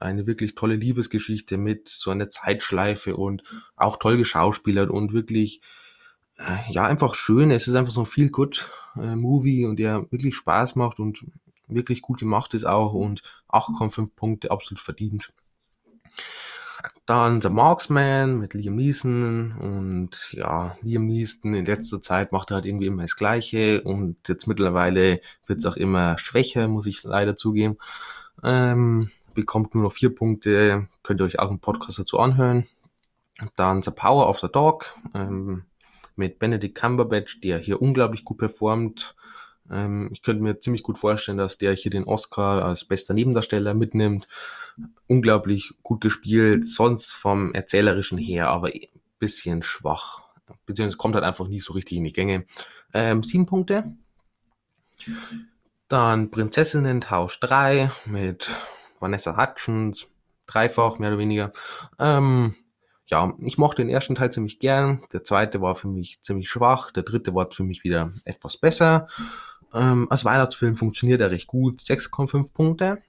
[0.04, 3.44] eine wirklich tolle Liebesgeschichte mit so einer Zeitschleife und
[3.76, 5.62] auch toll geschauspielert und wirklich,
[6.38, 7.52] äh, ja, einfach schön.
[7.52, 11.26] Es ist einfach so ein feel good äh, Movie und der wirklich Spaß macht und
[11.68, 15.32] wirklich gut gemacht ist auch und 8,5 Punkte absolut verdient.
[17.06, 22.56] Dann The Marksman mit Liam Neeson und ja, Liam Neeson in letzter Zeit macht er
[22.56, 27.04] halt irgendwie immer das Gleiche und jetzt mittlerweile wird es auch immer schwächer, muss ich
[27.04, 27.78] leider zugeben.
[28.42, 30.88] Ähm, bekommt nur noch vier Punkte.
[31.04, 32.68] Könnt ihr euch auch einen Podcast dazu anhören.
[33.58, 35.64] Dann The Power of the Dog ähm,
[36.16, 39.16] mit Benedict Cumberbatch, der hier unglaublich gut performt.
[39.72, 43.74] Ähm, ich könnte mir ziemlich gut vorstellen, dass der hier den Oscar als bester Nebendarsteller
[43.74, 44.28] mitnimmt.
[45.08, 48.88] Unglaublich gut gespielt, sonst vom erzählerischen her, aber ein
[49.20, 50.24] bisschen schwach.
[50.66, 52.46] Beziehungsweise kommt halt einfach nie so richtig in die Gänge.
[52.94, 53.96] Ähm, sieben Punkte.
[55.88, 58.50] Dann Prinzessinnen-Tausch 3 mit
[59.00, 60.08] Vanessa Hutchins,
[60.48, 61.52] dreifach mehr oder weniger.
[62.00, 62.56] Ähm,
[63.06, 65.06] ja, ich mochte den ersten Teil ziemlich gern.
[65.12, 66.92] Der zweite war für mich ziemlich schwach.
[66.92, 69.08] Der dritte war für mich wieder etwas besser.
[69.74, 71.82] Ähm, als Weihnachtsfilm funktioniert er recht gut.
[71.82, 73.02] 6,5 Punkte.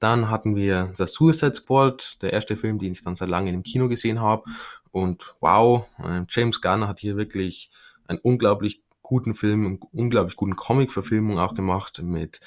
[0.00, 3.62] Dann hatten wir The Suicide Squad, der erste Film, den ich dann seit langem im
[3.62, 4.44] Kino gesehen habe.
[4.90, 7.70] Und wow, äh, James Gunn hat hier wirklich
[8.06, 12.40] einen unglaublich guten Film, einen unglaublich guten Comic-Verfilmung auch gemacht mit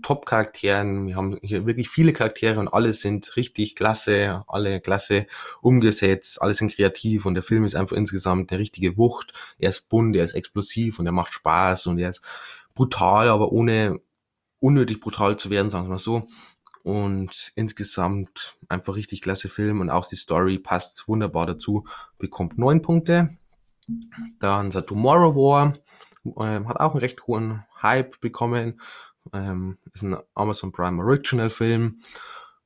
[0.00, 1.06] Top-Charakteren.
[1.06, 5.26] Wir haben hier wirklich viele Charaktere und alle sind richtig klasse, alle klasse
[5.60, 9.34] umgesetzt, alle sind kreativ und der Film ist einfach insgesamt eine richtige Wucht.
[9.58, 12.22] Er ist bunt, er ist explosiv und er macht Spaß und er ist
[12.74, 14.00] brutal, aber ohne
[14.60, 16.26] unnötig brutal zu werden, sagen wir mal so.
[16.82, 21.86] Und insgesamt einfach richtig klasse Film und auch die Story passt wunderbar dazu,
[22.18, 23.36] bekommt neun Punkte.
[24.38, 25.74] Dann The Tomorrow War
[26.24, 28.80] ähm, hat auch einen recht hohen Hype bekommen.
[29.32, 32.00] Ähm, ist ein Amazon Prime Original Film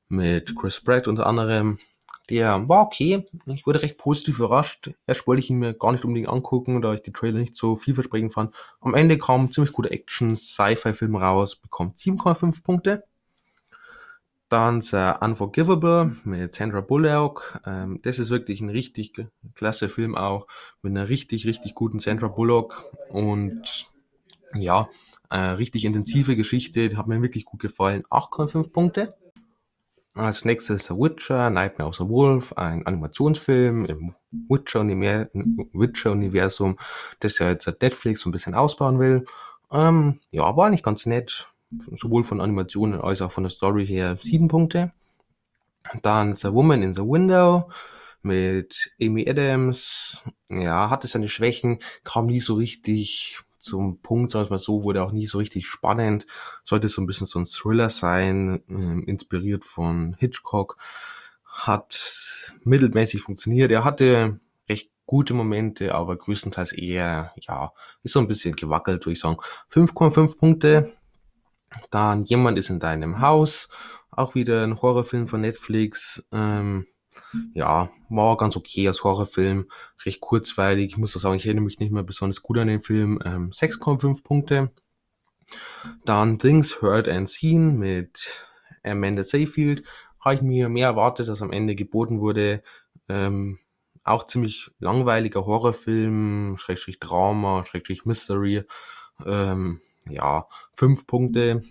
[0.09, 1.79] mit Chris Pratt unter anderem.
[2.29, 3.25] Der war okay.
[3.45, 4.91] Ich wurde recht positiv überrascht.
[5.05, 7.77] Erst wollte ich ihn mir gar nicht unbedingt angucken, da ich die Trailer nicht so
[7.77, 8.53] vielversprechend fand.
[8.81, 13.03] Am Ende kam ziemlich guter Action-Sci-Fi-Film raus, bekommt 7,5 Punkte.
[14.49, 17.61] Dann The Unforgivable mit Sandra Bullock.
[17.65, 19.13] Ähm, das ist wirklich ein richtig
[19.55, 20.47] klasse Film auch.
[20.81, 22.85] Mit einer richtig, richtig guten Sandra Bullock.
[23.09, 23.89] Und
[24.53, 24.89] ja,
[25.29, 26.97] äh, richtig intensive Geschichte.
[26.97, 28.03] Hat mir wirklich gut gefallen.
[28.09, 29.15] 8,5 Punkte.
[30.13, 36.79] Als nächstes The Witcher, Nightmare of the Wolf, ein Animationsfilm im Witcher-Universum,
[37.19, 39.25] das ja jetzt Netflix so ein bisschen ausbauen will.
[39.71, 41.47] Ähm, ja, war nicht ganz nett
[41.95, 44.91] sowohl von Animationen als auch von der Story her sieben Punkte.
[46.01, 47.69] Dann The Woman in the Window
[48.21, 50.23] mit Amy Adams.
[50.49, 55.03] Ja, hatte seine Schwächen, kam nie so richtig zum Punkt, sagen wir mal so, wurde
[55.03, 56.25] auch nie so richtig spannend.
[56.63, 60.77] Sollte so ein bisschen so ein Thriller sein, äh, inspiriert von Hitchcock.
[61.45, 63.71] Hat mittelmäßig funktioniert.
[63.71, 67.71] Er hatte recht gute Momente, aber größtenteils eher, ja,
[68.03, 69.37] ist so ein bisschen gewackelt, würde ich sagen.
[69.69, 70.93] 5,5 Punkte
[71.89, 73.69] dann Jemand ist in deinem Haus.
[74.11, 76.23] Auch wieder ein Horrorfilm von Netflix.
[76.31, 76.87] Ähm,
[77.53, 79.69] ja, war ganz okay als Horrorfilm.
[80.05, 80.91] Recht kurzweilig.
[80.91, 83.19] Ich muss auch sagen, ich erinnere mich nicht mehr besonders gut an den Film.
[83.25, 84.71] Ähm, 6,5 Punkte.
[86.05, 88.47] Dann Things Heard and Seen mit
[88.83, 89.83] Amanda Seyfield.
[90.19, 92.63] Habe ich mir mehr erwartet, als am Ende geboten wurde.
[93.07, 93.59] Ähm,
[94.03, 98.63] auch ziemlich langweiliger Horrorfilm, Schrägstrich Drama, Schrägstrich Mystery.
[99.25, 101.61] Ähm, ja, fünf Punkte.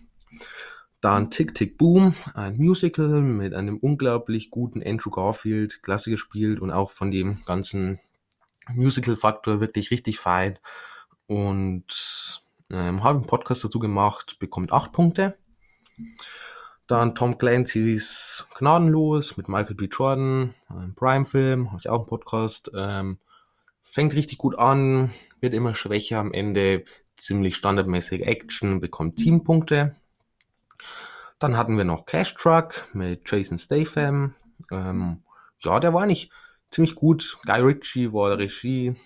[1.00, 6.70] Dann Tick Tick Boom, ein Musical mit einem unglaublich guten Andrew Garfield, klasse gespielt und
[6.70, 8.00] auch von dem ganzen
[8.72, 10.58] Musical-Faktor wirklich richtig fein.
[11.26, 15.36] Und ähm, habe einen Podcast dazu gemacht, bekommt acht Punkte.
[16.86, 19.88] Dann Tom Clancy's Gnadenlos mit Michael B.
[19.90, 22.70] Jordan, ein Prime-Film, habe ich auch einen Podcast.
[22.74, 23.18] Ähm,
[23.82, 26.84] fängt richtig gut an, wird immer schwächer am Ende,
[27.16, 29.96] ziemlich standardmäßig Action, bekommt 7 Punkte.
[31.38, 34.34] Dann hatten wir noch Cash Truck mit Jason Statham.
[34.70, 35.22] Ähm,
[35.60, 36.32] ja, der war nicht
[36.70, 37.38] ziemlich gut.
[37.44, 38.96] Guy Ritchie war der Regie.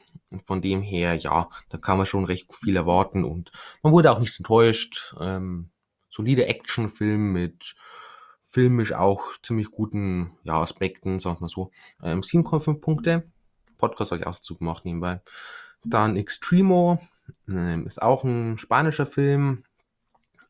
[0.45, 3.51] Von dem her, ja, da kann man schon recht viel erwarten und
[3.83, 5.13] man wurde auch nicht enttäuscht.
[5.21, 5.71] Ähm,
[6.09, 7.75] solide Actionfilm mit
[8.45, 11.73] filmisch auch ziemlich guten ja, Aspekten, sag mal so.
[12.03, 13.29] Ähm, 7,5 Punkte.
[13.79, 15.21] Podcast habe ich auch dazu gemacht nebenbei.
[15.85, 17.01] Dann Extremo
[17.49, 19.65] ähm, ist auch ein spanischer Film.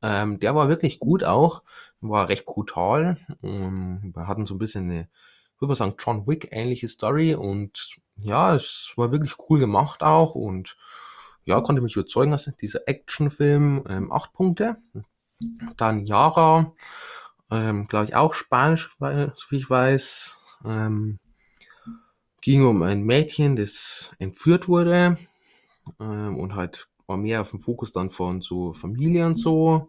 [0.03, 1.63] Ähm, der war wirklich gut auch.
[2.01, 3.19] War recht brutal.
[3.43, 5.09] Ähm, wir hatten so ein bisschen eine,
[5.55, 7.35] ich würde mal sagen, John Wick-ähnliche Story.
[7.35, 10.35] Und ja, es war wirklich cool gemacht auch.
[10.35, 10.77] Und
[11.45, 14.77] ja, konnte mich überzeugen, dass dieser Actionfilm ähm, acht Punkte.
[15.77, 16.75] Dann Yara,
[17.51, 20.39] ähm, glaube ich auch Spanisch, so wie ich weiß.
[20.65, 21.19] Ähm,
[22.43, 25.19] ging um ein Mädchen, das entführt wurde
[25.99, 29.89] ähm, und halt war mehr auf dem Fokus dann von so Familie und so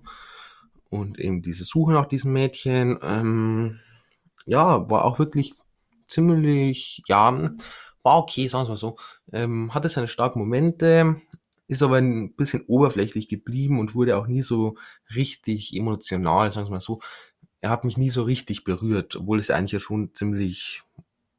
[0.90, 2.98] und eben diese Suche nach diesem Mädchen.
[3.04, 3.80] Ähm,
[4.46, 5.54] ja, war auch wirklich
[6.08, 7.52] ziemlich, ja,
[8.02, 8.98] war okay, sagen wir mal so.
[9.32, 11.22] Ähm, hatte seine starken Momente,
[11.68, 14.76] ist aber ein bisschen oberflächlich geblieben und wurde auch nie so
[15.16, 17.02] richtig emotional, sagen wir mal so.
[17.62, 20.82] Er hat mich nie so richtig berührt, obwohl es eigentlich ja schon ziemlich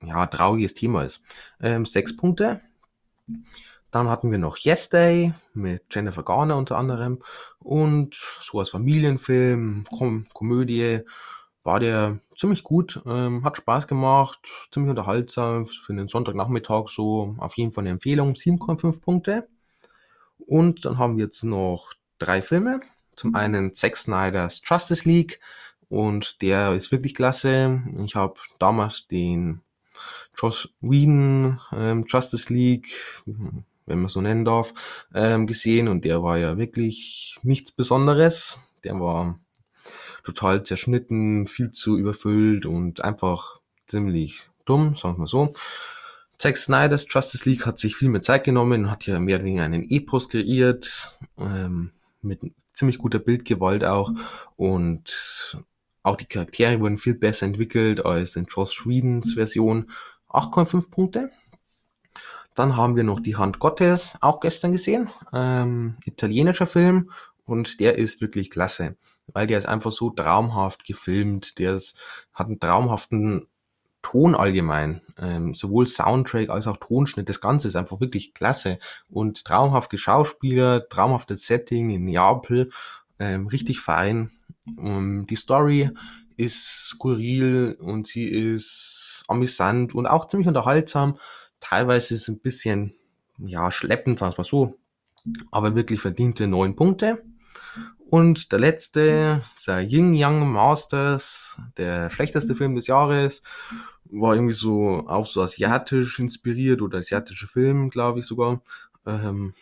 [0.01, 1.21] ja, trauriges Thema ist.
[1.61, 2.61] Ähm, sechs Punkte.
[3.93, 7.23] Dann hatten wir noch Yes Day mit Jennifer Garner unter anderem
[7.61, 11.03] und so als Familienfilm, Kom Komödie
[11.63, 14.41] war der ziemlich gut, ähm, hat Spaß gemacht,
[14.73, 19.47] ziemlich unterhaltsam für den Sonntagnachmittag so auf jeden Fall eine Empfehlung, 7,5 Punkte.
[20.39, 22.81] Und dann haben wir jetzt noch drei Filme.
[23.15, 25.39] Zum einen Zack Snyder's Justice League
[25.89, 27.83] und der ist wirklich klasse.
[28.05, 29.61] Ich habe damals den
[30.37, 32.89] Josh Whedon ähm, Justice League,
[33.87, 34.73] wenn man so nennen darf,
[35.15, 38.59] ähm, gesehen und der war ja wirklich nichts Besonderes.
[38.85, 39.39] Der war
[40.25, 45.55] total zerschnitten, viel zu überfüllt und einfach ziemlich dumm, sagen wir so.
[46.39, 49.65] Zack Snyder's Justice League hat sich viel mehr Zeit genommen, hat ja mehr oder weniger
[49.65, 52.41] einen Epos kreiert, ähm, mit
[52.73, 54.13] ziemlich guter Bildgewalt auch
[54.57, 55.57] und
[56.03, 59.91] auch die Charaktere wurden viel besser entwickelt als in Joss Whedons Version.
[60.29, 61.31] 8,5 Punkte.
[62.55, 65.09] Dann haben wir noch die Hand Gottes, auch gestern gesehen.
[65.33, 67.11] Ähm, italienischer Film
[67.45, 71.59] und der ist wirklich klasse, weil der ist einfach so traumhaft gefilmt.
[71.59, 71.97] Der ist,
[72.33, 73.47] hat einen traumhaften
[74.03, 79.45] Ton allgemein, ähm, sowohl Soundtrack als auch Tonschnitt, das Ganze ist einfach wirklich klasse und
[79.45, 82.71] traumhaft Schauspieler, traumhaftes Setting in Neapel,
[83.21, 84.33] ähm, richtig fein.
[84.77, 85.91] Um, die Story
[86.37, 91.19] ist skurril und sie ist amüsant und auch ziemlich unterhaltsam.
[91.63, 92.95] Teilweise ist es ein bisschen,
[93.39, 94.79] ja, schleppend, sagen wir mal so,
[95.51, 97.23] aber wirklich verdiente neun Punkte.
[98.11, 103.43] Und der letzte, der Yin Yang Masters, der schlechteste Film des Jahres,
[104.05, 108.61] war irgendwie so auch so asiatisch inspiriert oder asiatischer Film, glaube ich sogar.
[109.07, 109.55] Ähm,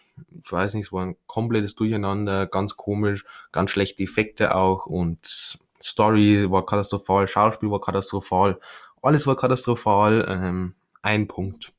[0.42, 5.58] ich weiß nicht, es war ein komplettes Durcheinander, ganz komisch, ganz schlechte Effekte auch und
[5.82, 8.58] Story war katastrophal, Schauspiel war katastrophal,
[9.02, 11.72] alles war katastrophal, ähm, ein Punkt.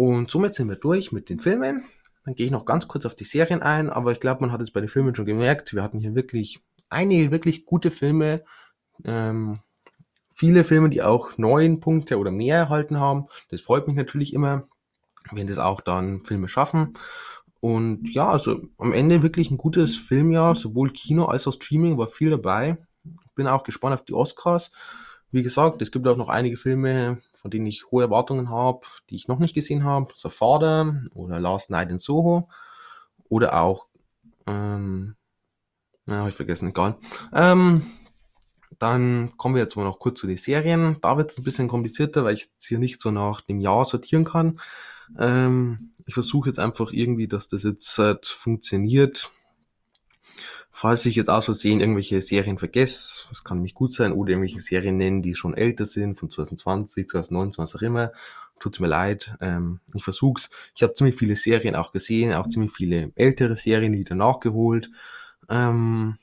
[0.00, 1.84] Und somit sind wir durch mit den Filmen.
[2.24, 4.62] Dann gehe ich noch ganz kurz auf die Serien ein, aber ich glaube, man hat
[4.62, 8.42] es bei den Filmen schon gemerkt, wir hatten hier wirklich einige wirklich gute Filme.
[9.04, 9.60] Ähm,
[10.32, 13.26] viele Filme, die auch neun Punkte oder mehr erhalten haben.
[13.50, 14.68] Das freut mich natürlich immer,
[15.32, 16.94] wenn das auch dann Filme schaffen.
[17.60, 22.08] Und ja, also am Ende wirklich ein gutes Filmjahr, sowohl Kino als auch Streaming war
[22.08, 22.78] viel dabei.
[23.34, 24.70] Bin auch gespannt auf die Oscars.
[25.32, 29.16] Wie gesagt, es gibt auch noch einige Filme, von denen ich hohe Erwartungen habe, die
[29.16, 30.12] ich noch nicht gesehen habe.
[30.16, 32.48] The Father oder Last Night in Soho
[33.28, 33.86] oder auch,
[34.46, 35.14] ähm,
[36.06, 36.96] na, habe ich vergessen, egal.
[37.32, 37.82] Ähm,
[38.78, 40.96] dann kommen wir jetzt mal noch kurz zu den Serien.
[41.02, 43.84] Da wird es ein bisschen komplizierter, weil ich jetzt hier nicht so nach dem Jahr
[43.84, 44.58] sortieren kann.
[45.18, 49.30] Ähm, ich versuche jetzt einfach irgendwie, dass das jetzt äh, funktioniert
[50.72, 54.60] Falls ich jetzt aus Versehen irgendwelche Serien vergesse, das kann nämlich gut sein, oder irgendwelche
[54.60, 58.12] Serien nennen, die schon älter sind, von 2020, 2019, was auch immer,
[58.60, 59.34] tut's mir leid.
[59.40, 60.50] Ähm, ich versuch's.
[60.76, 64.90] Ich habe ziemlich viele Serien auch gesehen, auch ziemlich viele ältere Serien wieder nachgeholt.
[65.48, 66.18] Ähm,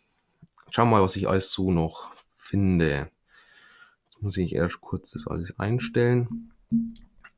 [0.69, 3.09] schau mal, was ich alles so noch finde.
[4.05, 6.51] Jetzt muss ich erst kurz das alles einstellen.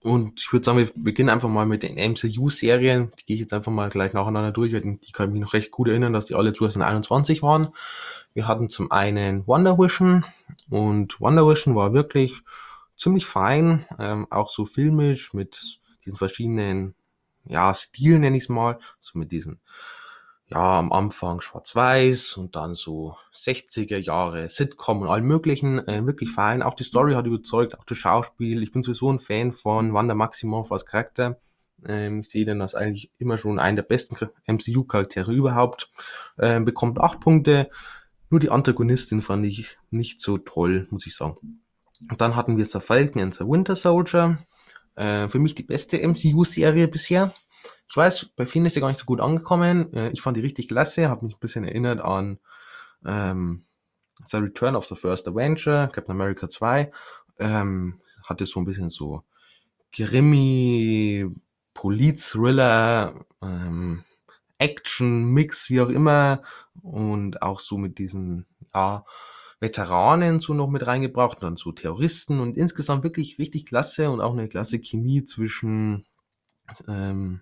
[0.01, 3.11] Und ich würde sagen, wir beginnen einfach mal mit den MCU-Serien.
[3.19, 4.71] Die gehe ich jetzt einfach mal gleich nacheinander durch.
[4.71, 7.73] Die kann ich mich noch recht gut erinnern, dass die alle 2021 waren.
[8.33, 10.25] Wir hatten zum einen Wonder Vision
[10.69, 12.41] und Wonder Vision war wirklich
[12.95, 16.95] ziemlich fein, ähm, auch so filmisch mit diesen verschiedenen
[17.45, 19.59] ja, Stilen nenne ich es mal, so mit diesen
[20.51, 26.31] ja, am Anfang schwarz-weiß und dann so 60er Jahre Sitcom und allem möglichen, äh, wirklich
[26.31, 26.63] fein.
[26.63, 28.63] Auch die Story hat überzeugt, auch das Schauspiel.
[28.63, 31.39] Ich bin sowieso ein Fan von Wanda Maximoff als Charakter.
[31.85, 34.15] Ähm, ich sehe den als eigentlich immer schon einen der besten
[34.47, 35.91] MCU-Charaktere überhaupt.
[36.39, 37.69] Ähm, bekommt acht Punkte.
[38.31, 41.61] Nur die Antagonistin fand ich nicht so toll, muss ich sagen.
[42.09, 44.39] Und dann hatten wir The Falcon and the Winter Soldier.
[44.95, 47.33] Äh, für mich die beste MCU-Serie bisher.
[47.89, 49.91] Ich weiß, bei vielen ist sie gar nicht so gut angekommen.
[49.93, 52.39] Äh, ich fand die richtig klasse, hat mich ein bisschen erinnert an
[53.03, 53.65] ähm,
[54.27, 56.91] The Return of the First Avenger, Captain America 2.
[57.39, 59.23] Ähm, hatte so ein bisschen so
[59.91, 61.27] Grimmy,
[61.73, 64.03] Polit-Thriller, ähm,
[64.59, 66.43] Action-Mix, wie auch immer.
[66.83, 69.03] Und auch so mit diesen, ja,
[69.59, 74.31] Veteranen so noch mit reingebracht dann so Terroristen und insgesamt wirklich richtig klasse und auch
[74.31, 76.05] eine klasse Chemie zwischen
[76.87, 77.41] ähm,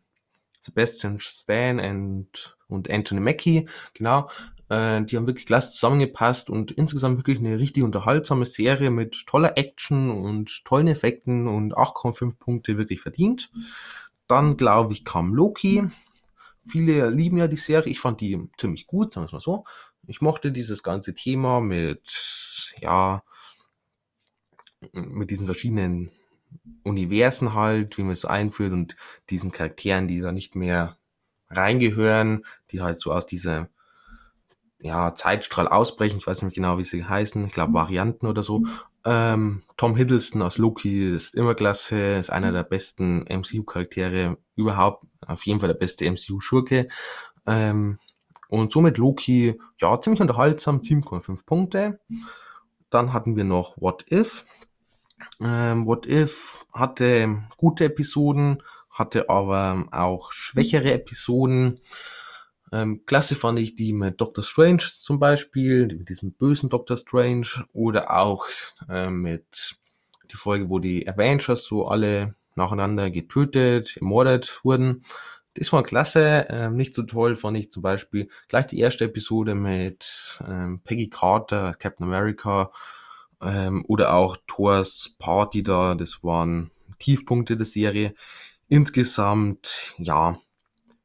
[0.67, 4.29] Sebastian Stan und, und Anthony Mackie, genau.
[4.69, 9.57] Äh, die haben wirklich klasse zusammengepasst und insgesamt wirklich eine richtig unterhaltsame Serie mit toller
[9.57, 13.49] Action und tollen Effekten und 8,5 Punkte wirklich verdient.
[14.27, 15.83] Dann, glaube ich, kam Loki.
[16.67, 17.91] Viele lieben ja die Serie.
[17.91, 19.63] Ich fand die ziemlich gut, sagen wir es mal so.
[20.05, 23.23] Ich mochte dieses ganze Thema mit, ja,
[24.91, 26.11] mit diesen verschiedenen
[26.83, 28.95] Universen halt, wie man es einführt und
[29.29, 30.97] diesen Charakteren, die da nicht mehr
[31.49, 33.69] reingehören, die halt so aus dieser
[34.79, 36.17] ja, Zeitstrahl ausbrechen.
[36.17, 37.45] Ich weiß nicht genau, wie sie heißen.
[37.45, 38.63] Ich glaube, Varianten oder so.
[39.05, 45.05] Ähm, Tom Hiddleston aus Loki ist immer klasse, ist einer der besten MCU-Charaktere überhaupt.
[45.25, 46.89] Auf jeden Fall der beste MCU-Schurke.
[47.45, 47.99] Ähm,
[48.49, 51.99] Und somit Loki, ja, ziemlich unterhaltsam, 7,5 Punkte.
[52.89, 54.45] Dann hatten wir noch What If.
[55.41, 61.79] Ähm, What If hatte gute Episoden, hatte aber auch schwächere Episoden.
[62.71, 67.47] Ähm, klasse fand ich die mit Doctor Strange zum Beispiel, mit diesem bösen Doctor Strange
[67.73, 68.45] oder auch
[68.89, 69.77] äh, mit
[70.31, 75.03] die Folge, wo die Avengers so alle nacheinander getötet, ermordet wurden.
[75.53, 76.47] Das war klasse.
[76.49, 81.09] Ähm, nicht so toll fand ich zum Beispiel gleich die erste Episode mit ähm, Peggy
[81.09, 82.71] Carter, Captain America
[83.41, 85.95] ähm, oder auch Thors Party da.
[85.95, 88.13] Das waren Tiefpunkte der Serie.
[88.69, 90.39] Insgesamt, ja,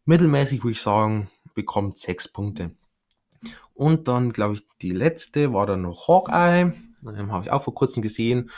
[0.04, 2.72] mittelmäßig würde ich sagen, bekommt sechs Punkte.
[3.74, 6.72] Und dann, glaube ich, die letzte war dann noch Hawkeye.
[7.04, 8.50] Ähm, Habe ich auch vor kurzem gesehen.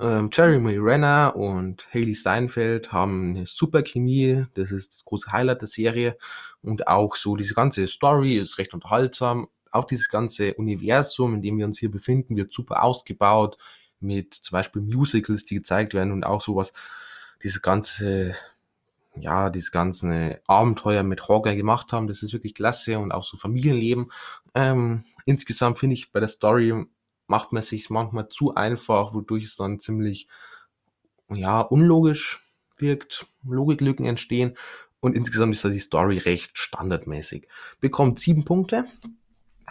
[0.00, 4.44] Ähm, Jeremy Renner und Haley Steinfeld haben eine super Chemie.
[4.54, 6.16] Das ist das große Highlight der Serie.
[6.62, 9.48] Und auch so diese ganze Story ist recht unterhaltsam.
[9.72, 13.58] Auch dieses ganze Universum, in dem wir uns hier befinden, wird super ausgebaut.
[14.00, 16.72] Mit zum Beispiel Musicals, die gezeigt werden und auch sowas.
[17.42, 18.34] Dieses ganze
[19.14, 22.06] ja, dieses ganze Abenteuer mit Hawkeye gemacht haben.
[22.06, 24.10] Das ist wirklich klasse und auch so Familienleben.
[24.54, 26.86] Ähm, insgesamt finde ich bei der Story
[27.26, 30.28] macht man sich manchmal zu einfach, wodurch es dann ziemlich,
[31.30, 32.40] ja, unlogisch
[32.76, 34.56] wirkt, Logiklücken entstehen
[35.00, 37.48] und insgesamt ist da die Story recht standardmäßig.
[37.80, 38.84] Bekommt sieben Punkte.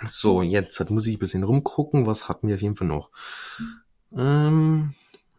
[0.08, 2.08] So, jetzt muss ich ein bisschen rumgucken.
[2.08, 3.12] Was hatten wir auf jeden Fall noch?
[4.16, 4.94] Ähm,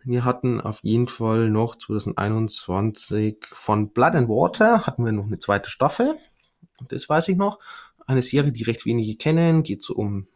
[0.05, 5.39] wir hatten auf jeden Fall noch 2021 von Blood and Water hatten wir noch eine
[5.39, 6.17] zweite Staffel.
[6.89, 7.59] Das weiß ich noch.
[8.07, 10.27] Eine Serie, die recht wenige kennen, geht so um,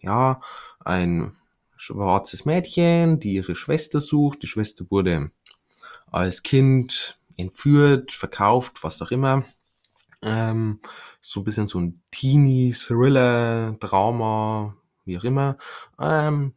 [0.00, 0.40] ja,
[0.80, 1.36] ein
[1.76, 4.42] schwarzes Mädchen, die ihre Schwester sucht.
[4.42, 5.30] Die Schwester wurde
[6.10, 9.44] als Kind entführt, verkauft, was auch immer.
[10.24, 10.80] Ähm,
[11.20, 15.58] so ein bisschen so ein Teenie, Thriller, Drama, wie auch immer.
[15.98, 16.54] Ähm,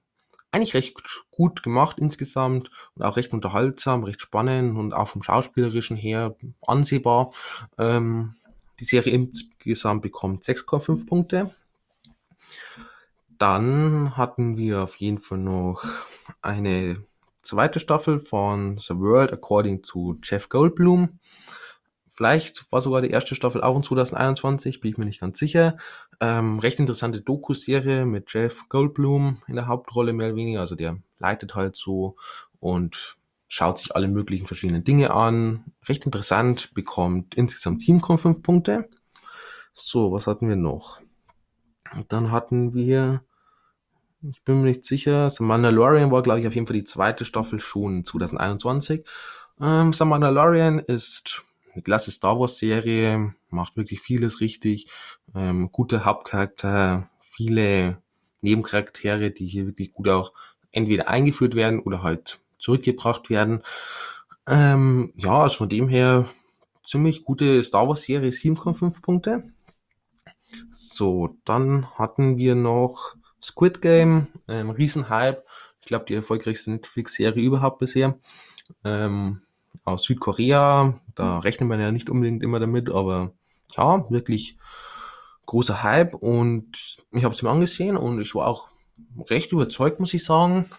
[0.51, 0.95] eigentlich recht
[1.29, 7.31] gut gemacht insgesamt und auch recht unterhaltsam, recht spannend und auch vom Schauspielerischen her ansehbar.
[7.77, 8.35] Ähm,
[8.79, 11.53] die Serie insgesamt bekommt 6,5 Punkte.
[13.37, 15.83] Dann hatten wir auf jeden Fall noch
[16.41, 17.03] eine
[17.43, 21.19] zweite Staffel von The World According to Jeff Goldblum.
[22.17, 25.77] Vielleicht war sogar die erste Staffel auch in 2021, bin ich mir nicht ganz sicher.
[26.19, 30.61] Ähm, recht interessante Doku-Serie mit Jeff Goldblum in der Hauptrolle mehr oder weniger.
[30.61, 32.15] Also der leitet halt so
[32.59, 35.65] und schaut sich alle möglichen verschiedenen Dinge an.
[35.87, 38.89] Recht interessant, bekommt insgesamt 7,5 Punkte.
[39.75, 40.99] So, was hatten wir noch?
[41.93, 43.21] Und dann hatten wir,
[44.23, 47.25] ich bin mir nicht sicher, The Mandalorian war, glaube ich, auf jeden Fall die zweite
[47.25, 49.05] Staffel schon 2021.
[49.61, 51.43] Ähm, The Mandalorian ist
[51.77, 54.87] eine klasse Star Wars Serie, macht wirklich vieles richtig,
[55.35, 58.01] ähm, guter Hauptcharakter, viele
[58.41, 60.33] Nebencharaktere, die hier wirklich gut auch
[60.71, 63.61] entweder eingeführt werden oder halt zurückgebracht werden.
[64.47, 66.27] Ähm, ja, also von dem her
[66.83, 69.43] ziemlich gute Star Wars Serie, 7,5 Punkte.
[70.71, 75.43] So, dann hatten wir noch Squid Game, ähm, Riesenhype.
[75.81, 78.17] Ich glaube, die erfolgreichste Netflix-Serie überhaupt bisher.
[78.83, 79.41] Ähm,
[79.83, 80.99] aus Südkorea.
[81.15, 83.31] Da rechnet man ja nicht unbedingt immer damit, aber
[83.75, 84.57] ja, wirklich
[85.45, 88.67] großer Hype und ich habe es mir angesehen und ich war auch
[89.29, 90.69] recht überzeugt, muss ich sagen.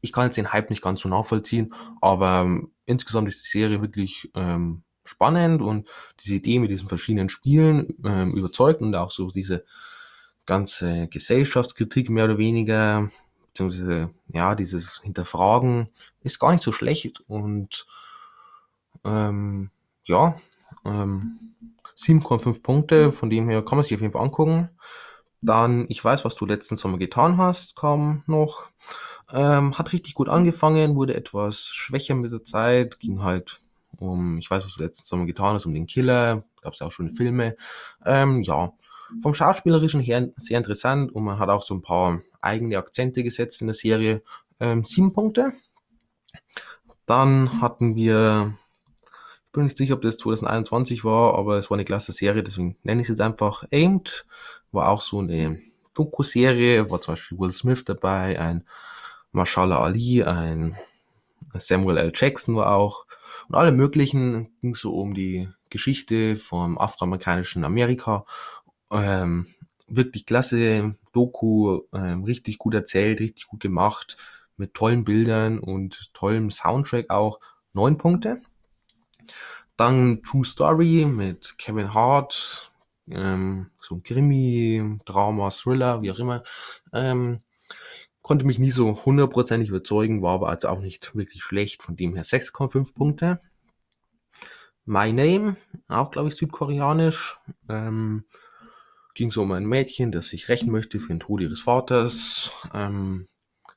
[0.00, 3.80] Ich kann jetzt den Hype nicht ganz so nachvollziehen, aber ähm, insgesamt ist die Serie
[3.80, 5.88] wirklich ähm, spannend und
[6.20, 9.64] diese Idee mit diesen verschiedenen Spielen ähm, überzeugt und auch so diese
[10.46, 13.10] ganze Gesellschaftskritik mehr oder weniger,
[13.46, 15.88] beziehungsweise ja, dieses Hinterfragen
[16.22, 17.86] ist gar nicht so schlecht und
[19.04, 19.70] ähm,
[20.04, 20.36] ja,
[20.84, 21.54] ähm,
[21.96, 24.70] 7,5 Punkte, von dem her kann man sich auf jeden Fall angucken.
[25.40, 28.64] Dann, ich weiß, was du letzten Sommer getan hast, kam noch.
[29.32, 33.60] Ähm, hat richtig gut angefangen, wurde etwas schwächer mit der Zeit, ging halt
[33.98, 36.92] um, ich weiß, was du letzten Sommer getan hast, um den Killer, gab es auch
[36.92, 37.56] schon Filme.
[38.04, 38.72] Ähm, ja,
[39.20, 43.60] vom Schauspielerischen her sehr interessant und man hat auch so ein paar eigene Akzente gesetzt
[43.60, 44.22] in der Serie.
[44.60, 45.52] Ähm, sieben Punkte.
[47.06, 48.56] Dann hatten wir
[49.54, 53.00] bin nicht sicher, ob das 2021 war, aber es war eine klasse Serie, deswegen nenne
[53.00, 54.26] ich es jetzt einfach Aimed.
[54.72, 55.60] War auch so eine
[55.94, 58.64] Doku-Serie, war zum Beispiel Will Smith dabei, ein
[59.32, 60.76] Mashallah Ali, ein
[61.58, 62.12] Samuel L.
[62.14, 63.06] Jackson war auch.
[63.48, 68.26] Und alle möglichen ging so um die Geschichte vom afroamerikanischen Amerika.
[68.90, 69.46] Ähm,
[69.86, 74.16] wirklich klasse Doku, ähm, richtig gut erzählt, richtig gut gemacht,
[74.56, 77.40] mit tollen Bildern und tollem Soundtrack auch.
[77.72, 78.40] Neun Punkte.
[79.76, 82.70] Dann True Story mit Kevin Hart.
[83.10, 86.42] ähm, so ein Krimi, Drama, Thriller, wie auch immer.
[86.92, 87.40] Ähm,
[88.22, 92.14] konnte mich nie so hundertprozentig überzeugen, war aber also auch nicht wirklich schlecht, von dem
[92.14, 93.40] her 6,5 Punkte.
[94.86, 95.56] My Name,
[95.88, 97.38] auch glaube ich südkoreanisch.
[97.68, 98.24] Ähm,
[99.14, 102.52] ging so um ein Mädchen, das sich rächen möchte für den Tod ihres Vaters.
[102.72, 103.28] Ähm,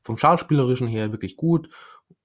[0.02, 1.70] vom Schauspielerischen her wirklich gut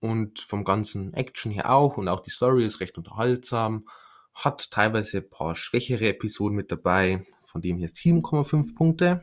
[0.01, 3.87] und vom ganzen Action her auch und auch die Story ist recht unterhaltsam.
[4.35, 9.23] Hat teilweise ein paar schwächere Episoden mit dabei, von dem hier 7,5 Punkte.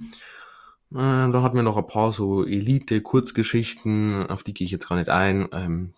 [0.00, 0.06] Äh,
[0.92, 5.10] dann hatten wir noch ein paar so Elite-Kurzgeschichten, auf die gehe ich jetzt gar nicht
[5.10, 5.48] ein.
[5.52, 5.94] Ähm,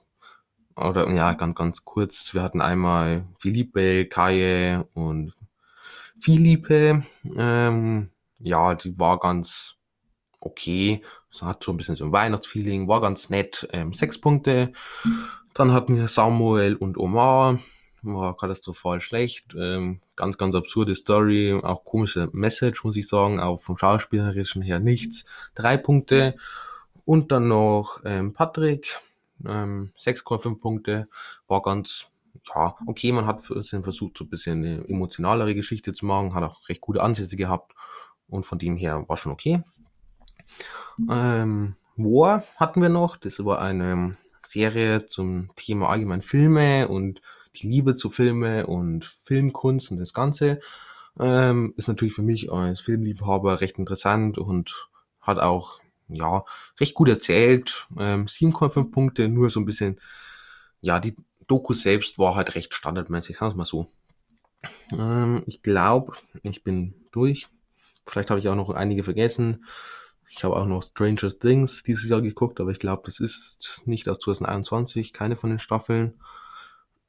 [0.74, 2.34] oder ja, ganz, ganz kurz.
[2.34, 5.32] Wir hatten einmal Philippe, Kaye und
[6.18, 7.02] Philippe.
[7.36, 9.76] Ähm, ja, die war ganz
[10.40, 11.02] okay.
[11.36, 13.68] Es hat so ein bisschen so ein Weihnachtsfeeling, war ganz nett.
[13.72, 14.72] Ähm, sechs Punkte.
[15.52, 17.58] Dann hatten wir Samuel und Omar.
[18.02, 19.54] War katastrophal schlecht.
[19.58, 21.52] Ähm, ganz, ganz absurde Story.
[21.62, 23.38] Auch komische Message, muss ich sagen.
[23.40, 25.26] Auch vom Schauspielerischen her nichts.
[25.54, 26.36] Drei Punkte.
[27.04, 28.98] Und dann noch ähm, Patrick.
[29.46, 31.08] Ähm, 6,5 Punkte.
[31.48, 32.06] War ganz
[32.54, 36.68] ja, okay, man hat versucht, so ein bisschen eine emotionalere Geschichte zu machen, hat auch
[36.68, 37.72] recht gute Ansätze gehabt
[38.28, 39.62] und von dem her war schon okay.
[41.10, 44.16] Ähm, War hatten wir noch, das war eine
[44.46, 47.20] Serie zum Thema allgemein Filme und
[47.56, 50.60] die Liebe zu Filme und Filmkunst und das Ganze.
[51.18, 54.88] Ähm, ist natürlich für mich als Filmliebhaber recht interessant und
[55.20, 56.44] hat auch ja
[56.78, 57.86] recht gut erzählt.
[57.98, 59.98] Ähm, 7,5 Punkte, nur so ein bisschen
[60.80, 61.16] ja die
[61.46, 63.90] Doku selbst war halt recht standardmäßig, sagen wir mal so.
[64.92, 67.48] Ähm, ich glaube, ich bin durch.
[68.06, 69.64] Vielleicht habe ich auch noch einige vergessen.
[70.28, 74.08] Ich habe auch noch Stranger Things dieses Jahr geguckt, aber ich glaube, das ist nicht
[74.08, 76.14] aus 2021, keine von den Staffeln.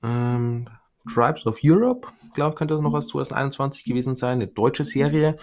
[0.04, 0.70] Ähm,
[1.12, 5.38] Tribes of Europe, glaube ich, könnte das noch aus 2021 gewesen sein, eine deutsche Serie.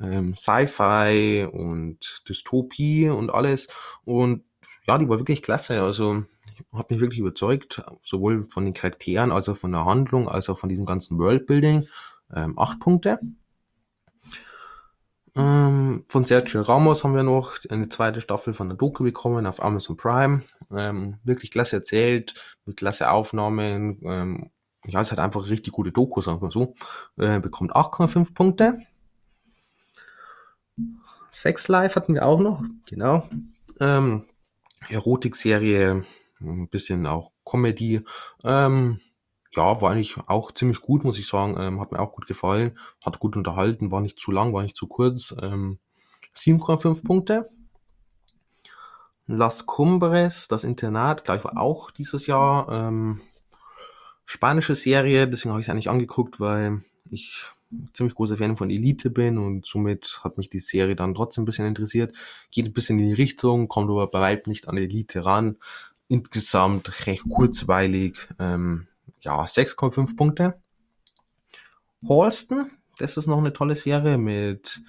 [0.00, 3.68] Ähm, Sci-Fi und Dystopie und alles.
[4.04, 4.44] Und
[4.86, 5.80] ja, die war wirklich klasse.
[5.82, 6.24] Also
[6.72, 10.58] hat mich wirklich überzeugt, sowohl von den Charakteren als auch von der Handlung, als auch
[10.58, 11.86] von diesem ganzen Worldbuilding.
[12.34, 13.18] Ähm, acht Punkte.
[15.36, 19.62] Ähm, von Sergio Ramos haben wir noch eine zweite Staffel von der Doku bekommen auf
[19.62, 20.42] Amazon Prime.
[20.70, 22.34] Ähm, wirklich klasse erzählt,
[22.66, 24.00] mit klasse Aufnahmen.
[24.04, 24.50] Ähm,
[24.86, 26.74] ja, es hat einfach richtig gute Doku, sagen wir so.
[27.16, 28.80] Äh, bekommt 8,5 Punkte.
[31.30, 33.28] Sex Life hatten wir auch noch, genau.
[33.80, 34.26] Ähm,
[34.88, 36.04] Erotikserie
[36.40, 38.04] ein bisschen auch Comedy.
[38.44, 39.00] Ähm,
[39.56, 41.56] ja, war eigentlich auch ziemlich gut, muss ich sagen.
[41.58, 42.78] Ähm, hat mir auch gut gefallen.
[43.04, 45.34] Hat gut unterhalten, war nicht zu lang, war nicht zu kurz.
[45.40, 45.78] Ähm,
[46.36, 47.48] 7,5 Punkte.
[49.26, 52.70] Las Cumbres, das Internat, gleich war auch dieses Jahr.
[52.70, 53.20] Ähm,
[54.26, 57.46] spanische Serie, deswegen habe ich es eigentlich angeguckt, weil ich
[57.94, 61.46] ziemlich großer Fan von Elite bin und somit hat mich die Serie dann trotzdem ein
[61.46, 62.14] bisschen interessiert.
[62.50, 65.56] Geht ein bisschen in die Richtung, kommt aber bei weitem nicht an Elite ran
[66.08, 68.16] insgesamt recht kurzweilig.
[68.38, 68.86] Ähm,
[69.24, 70.60] ja, 6,5 Punkte.
[72.08, 74.82] Halston, das ist noch eine tolle Serie mit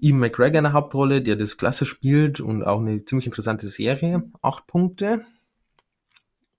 [0.00, 4.30] Ian McGregor in der Hauptrolle, der das klasse spielt und auch eine ziemlich interessante Serie.
[4.42, 5.24] 8 Punkte.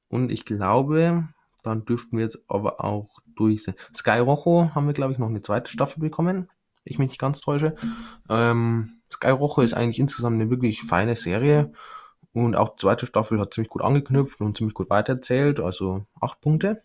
[0.07, 1.28] Und ich glaube,
[1.64, 3.76] dann dürften wir jetzt aber auch durch sein.
[3.93, 6.49] Sky Rojo haben wir, glaube ich, noch eine zweite Staffel bekommen.
[6.84, 7.76] Ich mich nicht ganz täusche.
[8.30, 11.72] Ähm, Sky Rojo ist eigentlich insgesamt eine wirklich feine Serie.
[12.34, 16.39] Und auch die zweite Staffel hat ziemlich gut angeknüpft und ziemlich gut weitererzählt, also acht
[16.41, 16.82] Punkte.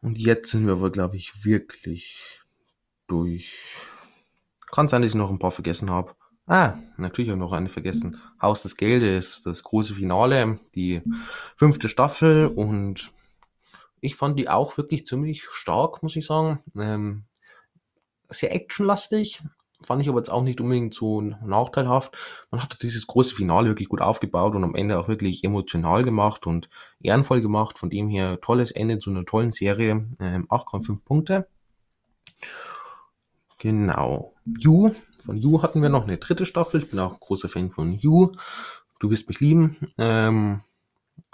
[0.00, 2.40] Und jetzt sind wir aber, glaube ich, wirklich
[3.06, 3.56] durch.
[4.70, 6.14] Kann sein, dass ich noch ein paar vergessen habe.
[6.46, 8.20] Ah, natürlich ich noch eine vergessen.
[8.40, 11.02] Haus des Geldes, das große Finale, die
[11.56, 13.12] fünfte Staffel und
[14.00, 16.62] ich fand die auch wirklich ziemlich stark, muss ich sagen.
[16.76, 17.24] Ähm,
[18.28, 19.42] sehr actionlastig,
[19.86, 22.16] Fand ich aber jetzt auch nicht unbedingt so nachteilhaft.
[22.50, 26.46] Man hat dieses große Finale wirklich gut aufgebaut und am Ende auch wirklich emotional gemacht
[26.46, 26.68] und
[27.00, 27.78] ehrenvoll gemacht.
[27.78, 30.08] Von dem her tolles Ende zu einer tollen Serie.
[30.18, 31.46] Ähm, 8,5 Punkte.
[33.58, 34.34] Genau.
[34.44, 34.90] You.
[35.20, 36.82] Von You hatten wir noch eine dritte Staffel.
[36.82, 38.32] Ich bin auch großer Fan von You.
[38.98, 39.92] Du wirst mich lieben.
[39.98, 40.62] Ähm,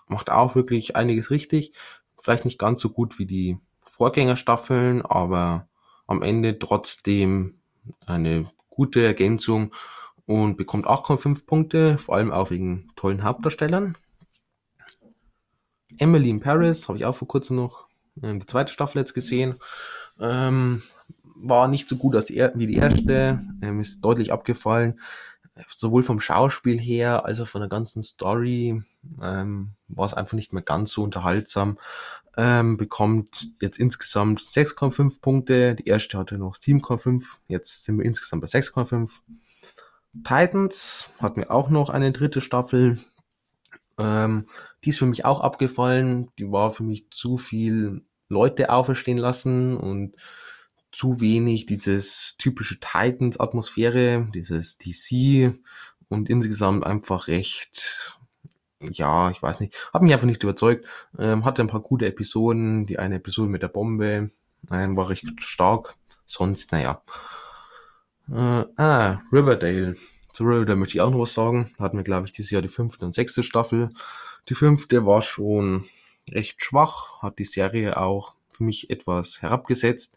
[0.09, 1.73] macht auch wirklich einiges richtig.
[2.19, 5.69] Vielleicht nicht ganz so gut wie die Vorgängerstaffeln, aber
[6.07, 7.62] am Ende trotzdem
[8.07, 9.73] eine gute Ergänzung
[10.27, 13.97] und bekommt 8,5 Punkte, vor allem auch wegen tollen Hauptdarstellern.
[15.99, 17.87] Emily in Paris habe ich auch vor kurzem noch
[18.23, 19.57] äh, die zweite Staffel jetzt gesehen.
[20.19, 20.83] Ähm,
[21.35, 25.01] war nicht so gut als die, wie die erste, ähm, ist deutlich abgefallen.
[25.77, 28.83] Sowohl vom Schauspiel her als auch von der ganzen Story
[29.21, 31.79] ähm, war es einfach nicht mehr ganz so unterhaltsam.
[32.37, 35.75] Ähm, bekommt jetzt insgesamt 6,5 Punkte.
[35.75, 37.37] Die erste hatte noch 7,5.
[37.49, 39.19] Jetzt sind wir insgesamt bei 6,5.
[40.25, 42.99] Titans hatten wir auch noch eine dritte Staffel.
[43.99, 44.47] Ähm,
[44.85, 46.31] die ist für mich auch abgefallen.
[46.39, 50.15] Die war für mich zu viel Leute auferstehen lassen und
[50.91, 55.55] zu wenig dieses typische Titans-Atmosphäre, dieses DC
[56.09, 58.19] und insgesamt einfach recht,
[58.91, 60.87] ja, ich weiß nicht, hat mich einfach nicht überzeugt.
[61.19, 64.31] Ähm, hatte ein paar gute Episoden, die eine Episode mit der Bombe
[64.71, 67.03] ähm, war recht stark, sonst, naja.
[68.31, 69.97] Äh, ah, Riverdale.
[70.33, 71.75] Zu Riverdale möchte ich auch noch was sagen.
[71.79, 73.91] hatten wir, glaube ich, dieses Jahr die fünfte und sechste Staffel.
[74.49, 75.85] Die fünfte war schon
[76.31, 80.17] recht schwach, hat die Serie auch für mich etwas herabgesetzt.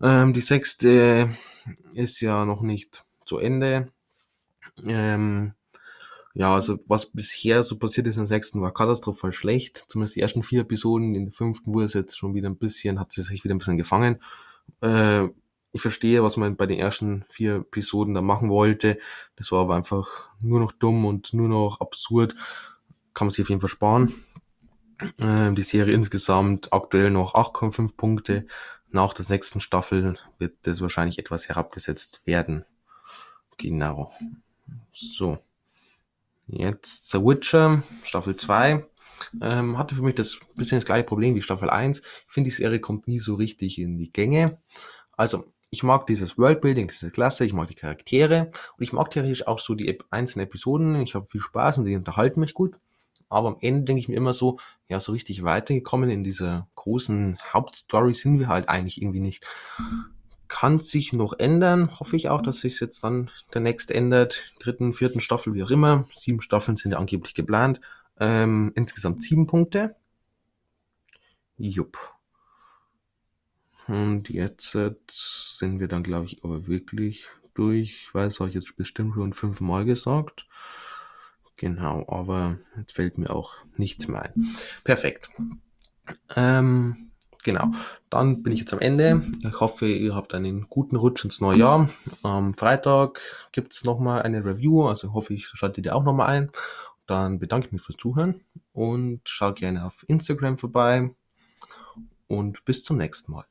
[0.00, 1.30] Ähm, die sechste
[1.94, 3.90] ist ja noch nicht zu Ende.
[4.84, 5.54] Ähm,
[6.34, 9.84] ja, also was bisher so passiert ist in der sechsten war katastrophal schlecht.
[9.88, 11.14] Zumindest die ersten vier Episoden.
[11.14, 13.58] In der fünften wurde es jetzt schon wieder ein bisschen, hat sie sich wieder ein
[13.58, 14.22] bisschen gefangen.
[14.80, 15.28] Äh,
[15.72, 18.98] ich verstehe, was man bei den ersten vier Episoden da machen wollte.
[19.36, 22.34] Das war aber einfach nur noch dumm und nur noch absurd.
[23.14, 24.14] Kann man sich auf jeden Fall sparen.
[25.18, 28.46] Ähm, die Serie insgesamt aktuell noch 8,5 Punkte.
[28.90, 32.64] Nach der sechsten Staffel wird das wahrscheinlich etwas herabgesetzt werden.
[33.58, 34.12] Genau.
[34.92, 35.38] So.
[36.52, 38.84] Jetzt The Witcher, Staffel 2.
[39.40, 42.00] Ähm, hatte für mich das bisschen das gleiche Problem wie Staffel 1.
[42.00, 44.58] Ich finde, die Serie kommt nie so richtig in die Gänge.
[45.16, 49.46] Also, ich mag dieses Worldbuilding, diese Klasse, ich mag die Charaktere und ich mag theoretisch
[49.46, 51.00] auch so die einzelnen Episoden.
[51.00, 52.76] Ich habe viel Spaß und die unterhalten mich gut.
[53.30, 57.38] Aber am Ende denke ich mir immer so, ja, so richtig weitergekommen in dieser großen
[57.54, 59.46] Hauptstory sind wir halt eigentlich irgendwie nicht.
[60.52, 64.52] Kann sich noch ändern, hoffe ich auch, dass sich jetzt dann der nächste ändert.
[64.58, 66.06] Dritten, vierten Staffel, wie auch immer.
[66.14, 67.80] Sieben Staffeln sind ja angeblich geplant.
[68.20, 69.96] Ähm, insgesamt sieben Punkte.
[71.56, 71.96] Jupp.
[73.86, 78.04] Und jetzt sind wir dann, glaube ich, aber wirklich durch.
[78.08, 80.46] Ich weiß, habe ich jetzt bestimmt schon fünfmal gesagt.
[81.56, 84.54] Genau, aber jetzt fällt mir auch nichts mehr ein.
[84.84, 85.30] Perfekt.
[86.36, 87.11] Ähm,
[87.42, 87.72] genau,
[88.10, 89.22] dann bin ich jetzt am Ende.
[89.42, 91.88] Ich hoffe, ihr habt einen guten Rutsch ins neue Jahr.
[92.22, 93.20] Am Freitag
[93.52, 96.50] gibt es nochmal eine Review, also hoffe ich, schaltet ihr auch nochmal ein.
[97.06, 98.40] Dann bedanke ich mich fürs Zuhören
[98.72, 101.10] und schaut gerne auf Instagram vorbei
[102.26, 103.44] und bis zum nächsten Mal.